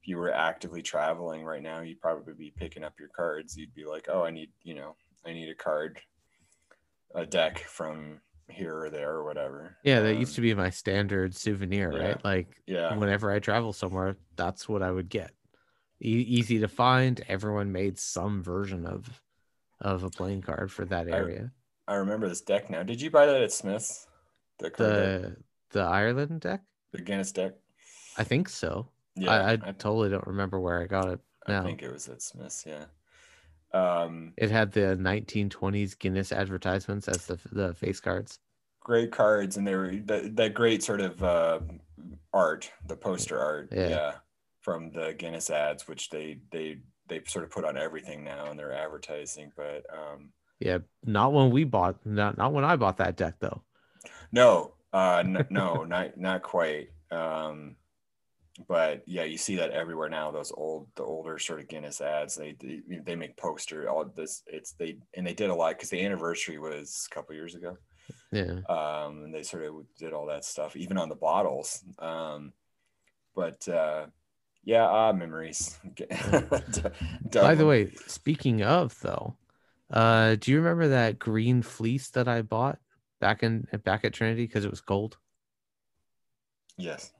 [0.00, 3.56] if you were actively traveling right now you'd probably be picking up your cards.
[3.56, 4.94] You'd be like oh i need you know
[5.26, 6.00] i need a card
[7.14, 10.70] a deck from here or there or whatever yeah that used Um, to be my
[10.70, 12.06] standard souvenir yeah.
[12.08, 15.30] right like yeah whenever I travel somewhere, that's what I would get.
[16.02, 17.22] E- easy to find.
[17.28, 19.22] Everyone made some version of
[19.80, 21.50] of a playing card for that area.
[21.88, 24.06] i remember this deck now did you buy that at smith's
[24.58, 24.70] the?
[24.70, 25.36] The
[25.70, 27.52] the Ireland deck, the guinness deck
[28.16, 28.88] I think so.
[29.16, 31.20] yeah I, I I, totally don't remember where I got it.
[31.46, 32.84] I think it was at smith's yeah
[33.74, 38.38] um It had the 1920s Guinness advertisements as the the face cards.
[38.80, 41.58] great cards and they were that, that great sort of uh,
[42.32, 43.88] art the poster art Yeah.
[43.88, 44.12] yeah.
[44.60, 48.56] from the guinness ads which they they they sort of put on everything now in
[48.56, 53.16] their advertising but um Yeah, not when we bought not not when I bought that
[53.16, 53.62] deck though.
[54.32, 57.76] no uh n- no not not quite um
[58.68, 62.36] but yeah you see that everywhere now those old the older sort of guinness ads
[62.36, 65.90] they they, they make poster all this it's they and they did a lot because
[65.90, 67.76] the anniversary was a couple years ago
[68.30, 68.60] Yeah.
[68.68, 71.82] um, and they sort of did all that stuff, even on the bottles.
[71.98, 72.52] Um,
[73.34, 74.06] but uh,
[74.64, 75.78] yeah, ah, memories.
[77.32, 79.36] By the way, speaking of though,
[79.90, 82.78] uh, do you remember that green fleece that I bought
[83.20, 85.18] back in back at Trinity because it was cold?
[86.76, 87.12] yes,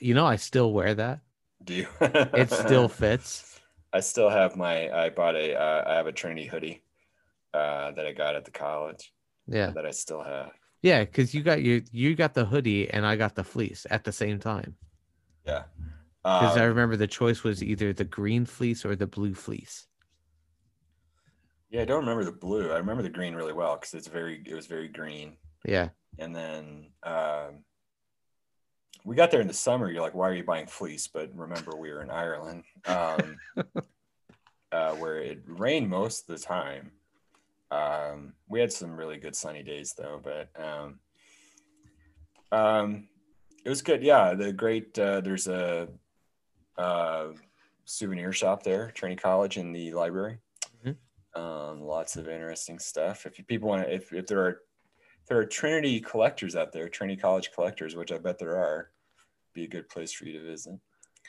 [0.00, 1.20] You know, I still wear that.
[1.64, 1.88] Do you?
[2.00, 3.60] it still fits.
[3.92, 4.90] I still have my.
[4.90, 5.54] I bought a.
[5.54, 6.82] Uh, I have a Trinity hoodie
[7.54, 9.12] uh, that I got at the college.
[9.46, 9.74] Yeah.
[9.74, 10.52] That I still have.
[10.82, 14.04] Yeah, because you got you you got the hoodie and I got the fleece at
[14.04, 14.76] the same time.
[15.46, 15.64] Yeah.
[16.38, 19.86] Because I Um, remember the choice was either the green fleece or the blue fleece.
[21.70, 22.70] yeah, I don't remember the blue.
[22.72, 24.42] I remember the green really well because it's very.
[24.44, 25.36] It was very green.
[25.64, 25.90] Yeah.
[26.18, 27.64] And then um,
[29.04, 29.90] we got there in the summer.
[29.90, 31.08] You're like, why are you buying fleece?
[31.08, 33.36] But remember, we were in Ireland, um,
[34.72, 36.92] uh, where it rained most of the time.
[37.70, 40.98] Um, we had some really good sunny days though, but um,
[42.52, 43.08] um,
[43.64, 44.02] it was good.
[44.02, 44.98] Yeah, the great.
[44.98, 45.88] Uh, there's a,
[46.76, 47.28] uh
[47.90, 50.38] souvenir shop there, Trinity College in the library.
[50.84, 50.96] Mhm.
[51.34, 53.26] Um, lots of interesting stuff.
[53.26, 54.60] If people want to, if, if there are
[55.30, 58.90] there are Trinity collectors out there, Trinity College collectors, which I bet there are,
[59.54, 60.74] be a good place for you to visit.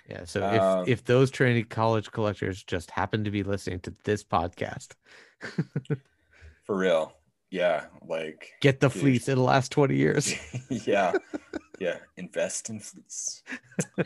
[0.09, 0.25] Yeah.
[0.25, 4.23] So Um, if if those Trinity College collectors just happen to be listening to this
[4.23, 4.95] podcast,
[6.65, 7.13] For real.
[7.51, 7.85] Yeah.
[8.07, 9.01] Like, get the Dude.
[9.01, 9.27] fleece.
[9.29, 10.33] It'll last 20 years.
[10.69, 11.13] yeah.
[11.79, 11.97] Yeah.
[12.17, 13.43] Invest in fleece.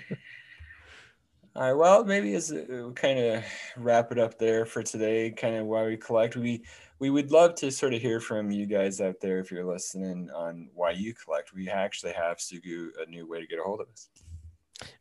[1.55, 1.73] All right.
[1.73, 3.43] Well, maybe as we kind of
[3.77, 6.35] wrap it up there for today, kind of why we collect.
[6.35, 6.63] We
[6.99, 10.29] we would love to sort of hear from you guys out there if you're listening
[10.31, 11.53] on why you collect.
[11.53, 14.09] We actually have Sugu a new way to get a hold of us.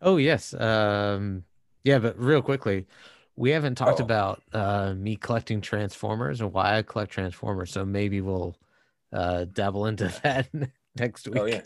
[0.02, 0.54] Oh yes.
[0.54, 1.44] Um
[1.84, 2.86] yeah, but real quickly,
[3.36, 4.04] we haven't talked Oh.
[4.04, 7.70] about uh me collecting transformers and why I collect transformers.
[7.72, 8.56] So maybe we'll
[9.12, 10.48] uh dabble into that
[10.96, 11.38] next week.
[11.40, 11.62] Oh yeah.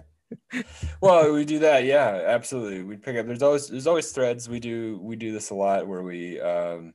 [1.00, 1.84] well, we do that.
[1.84, 2.82] Yeah, absolutely.
[2.82, 3.26] We pick up.
[3.26, 4.46] There's always there's always threads.
[4.48, 6.92] We do we do this a lot where we um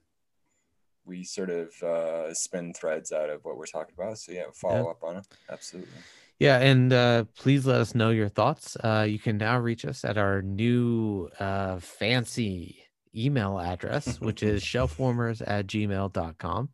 [1.05, 4.17] we sort of uh spin threads out of what we're talking about.
[4.19, 5.27] So yeah, follow up on it.
[5.49, 5.91] Absolutely.
[6.39, 8.75] Yeah, and uh, please let us know your thoughts.
[8.83, 12.83] Uh, you can now reach us at our new uh, fancy
[13.15, 16.69] email address, which is shelfwarmers at gmail.com.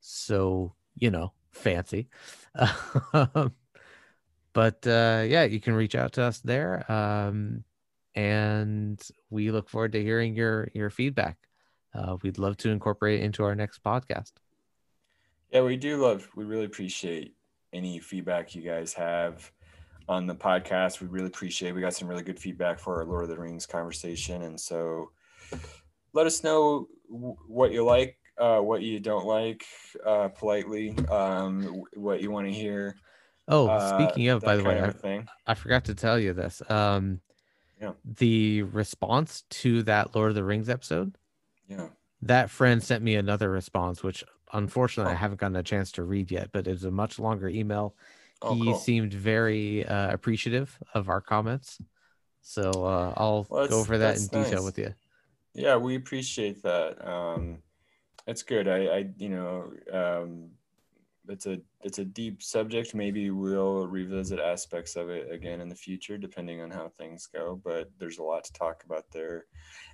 [0.00, 2.08] So, you know, fancy.
[3.12, 3.52] Um,
[4.52, 6.90] but uh, yeah, you can reach out to us there.
[6.90, 7.64] Um,
[8.14, 9.00] and
[9.30, 11.38] we look forward to hearing your your feedback.
[11.94, 14.32] Uh, we'd love to incorporate into our next podcast.
[15.50, 16.28] Yeah, we do love.
[16.36, 17.34] We really appreciate
[17.72, 19.50] any feedback you guys have
[20.08, 21.00] on the podcast.
[21.00, 21.72] We really appreciate.
[21.74, 25.10] We got some really good feedback for our Lord of the Rings conversation, and so
[26.12, 29.64] let us know w- what you like, uh, what you don't like,
[30.06, 32.96] uh, politely, um, w- what you want to hear.
[33.48, 35.28] Oh, uh, speaking of, by the way, kind I, thing.
[35.46, 36.62] I forgot to tell you this.
[36.70, 37.20] Um,
[37.80, 37.92] Yeah.
[38.04, 41.16] The response to that Lord of the Rings episode,
[41.70, 41.88] Yeah.
[42.22, 45.18] that friend sent me another response, which unfortunately I Oh.
[45.18, 47.94] haven't gotten a chance to read yet, but it's a much longer email.
[48.42, 48.74] Oh, he cool.
[48.74, 51.78] seemed very uh, appreciative of our comments.
[52.42, 54.64] So uh, I'll Well, go over that in that's detail nice.
[54.64, 54.94] with you.
[55.54, 57.06] Yeah, we appreciate that.
[57.06, 57.58] Um,
[58.26, 58.68] it's good.
[58.68, 60.50] I, I, you know, um,
[61.30, 62.94] it's a it's a deep subject.
[62.94, 67.60] Maybe we'll revisit aspects of it again in the future, depending on how things go.
[67.64, 69.46] But there's a lot to talk about there,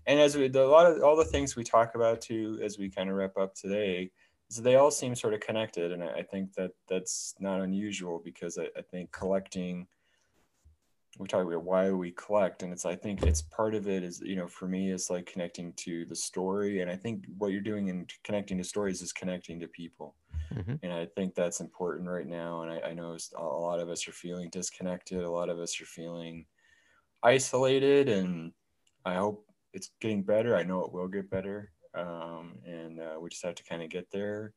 [0.07, 2.79] and as we the, a lot of all the things we talk about too, as
[2.79, 4.11] we kind of wrap up today,
[4.51, 8.21] is they all seem sort of connected, and I, I think that that's not unusual
[8.25, 9.87] because I, I think collecting
[11.19, 14.21] we talk about why we collect and it's i think it's part of it is
[14.21, 17.61] you know for me it's like connecting to the story and i think what you're
[17.61, 20.15] doing in connecting to stories is connecting to people
[20.55, 20.79] Mhm.
[20.83, 24.07] and i think that's important right now and I, I know a lot of us
[24.09, 26.47] are feeling disconnected a lot of us are feeling
[27.23, 28.53] isolated and
[29.05, 33.31] i hope it's getting better i know it will get better um, and uh, we
[33.31, 34.53] just have to kind of get there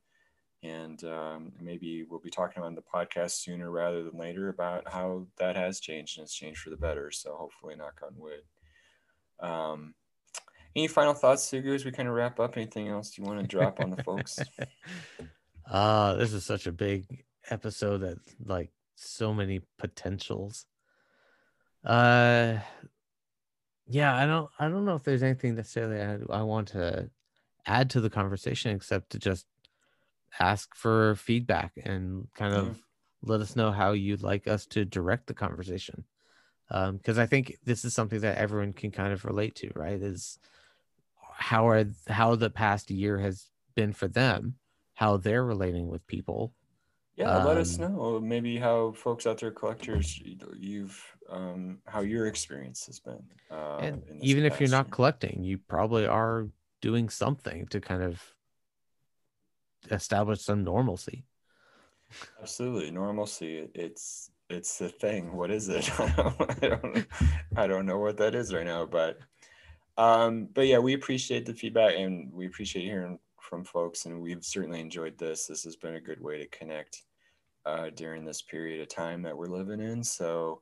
[0.64, 5.26] and um, maybe we'll be talking on the podcast sooner rather than later about how
[5.38, 7.12] that has changed and it's changed for the better.
[7.12, 8.42] So hopefully, knock on wood.
[9.40, 9.94] Um,
[10.76, 12.58] any final thoughts, Sugu, as we kind of wrap up?
[12.58, 14.40] Anything else you want to drop on the folks?
[15.70, 20.66] Uh, this is such a big episode that like so many potentials.
[21.84, 22.60] Uh
[23.88, 27.10] yeah, I don't I don't know if there's anything necessarily I, I want to
[27.66, 29.46] add to the conversation except to just
[30.40, 32.60] ask for feedback and kind Yeah.
[32.62, 32.84] of
[33.24, 36.06] let us know how you'd like us to direct the conversation.
[36.72, 40.02] Um, because I think this is something that everyone can kind of relate to, right?
[40.02, 40.38] Is
[41.36, 44.56] how are how the past year has been for them,
[45.00, 46.52] how they're relating with people.
[47.16, 52.02] Yeah, let us Um, know maybe how folks out there, collectors, you- you've um, how
[52.02, 53.24] your experience has been.
[53.52, 54.96] Uh, and even if you're not year.
[54.96, 56.48] collecting, you probably are
[56.82, 58.22] doing something to kind of
[59.92, 61.26] establish some normalcy.
[62.42, 63.70] Absolutely, normalcy.
[63.74, 65.36] It's it's the thing.
[65.36, 65.90] What is it?
[66.00, 67.08] I don't, I don't
[67.56, 69.20] I don't know what that is right now, but
[69.98, 73.20] Um, but yeah, we appreciate the feedback and we appreciate hearing
[73.50, 75.48] from folks, and we've certainly enjoyed this.
[75.48, 77.04] This has been a good way to connect
[77.66, 80.04] uh, during this period of time that we're living in.
[80.04, 80.62] So,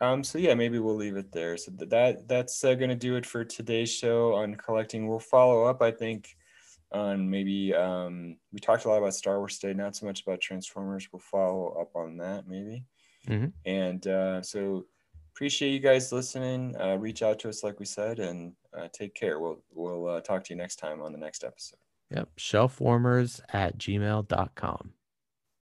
[0.00, 1.56] um, so yeah, maybe we'll leave it there.
[1.56, 5.08] So that that's uh, going to do it for today's show on collecting.
[5.08, 6.36] We'll follow up, I think,
[6.92, 10.40] on maybe um, we talked a lot about Star Wars today, not so much about
[10.40, 11.08] Transformers.
[11.12, 12.84] We'll follow up on that maybe.
[13.28, 13.46] Mm-hmm.
[13.64, 14.84] And uh, so
[15.34, 16.76] appreciate you guys listening.
[16.78, 19.40] Uh, reach out to us, like we said, and uh, take care.
[19.40, 21.78] We'll we'll uh, talk to you next time on the next episode.
[22.14, 22.36] Yep.
[22.38, 24.92] Shelfwarmers at gmail.com.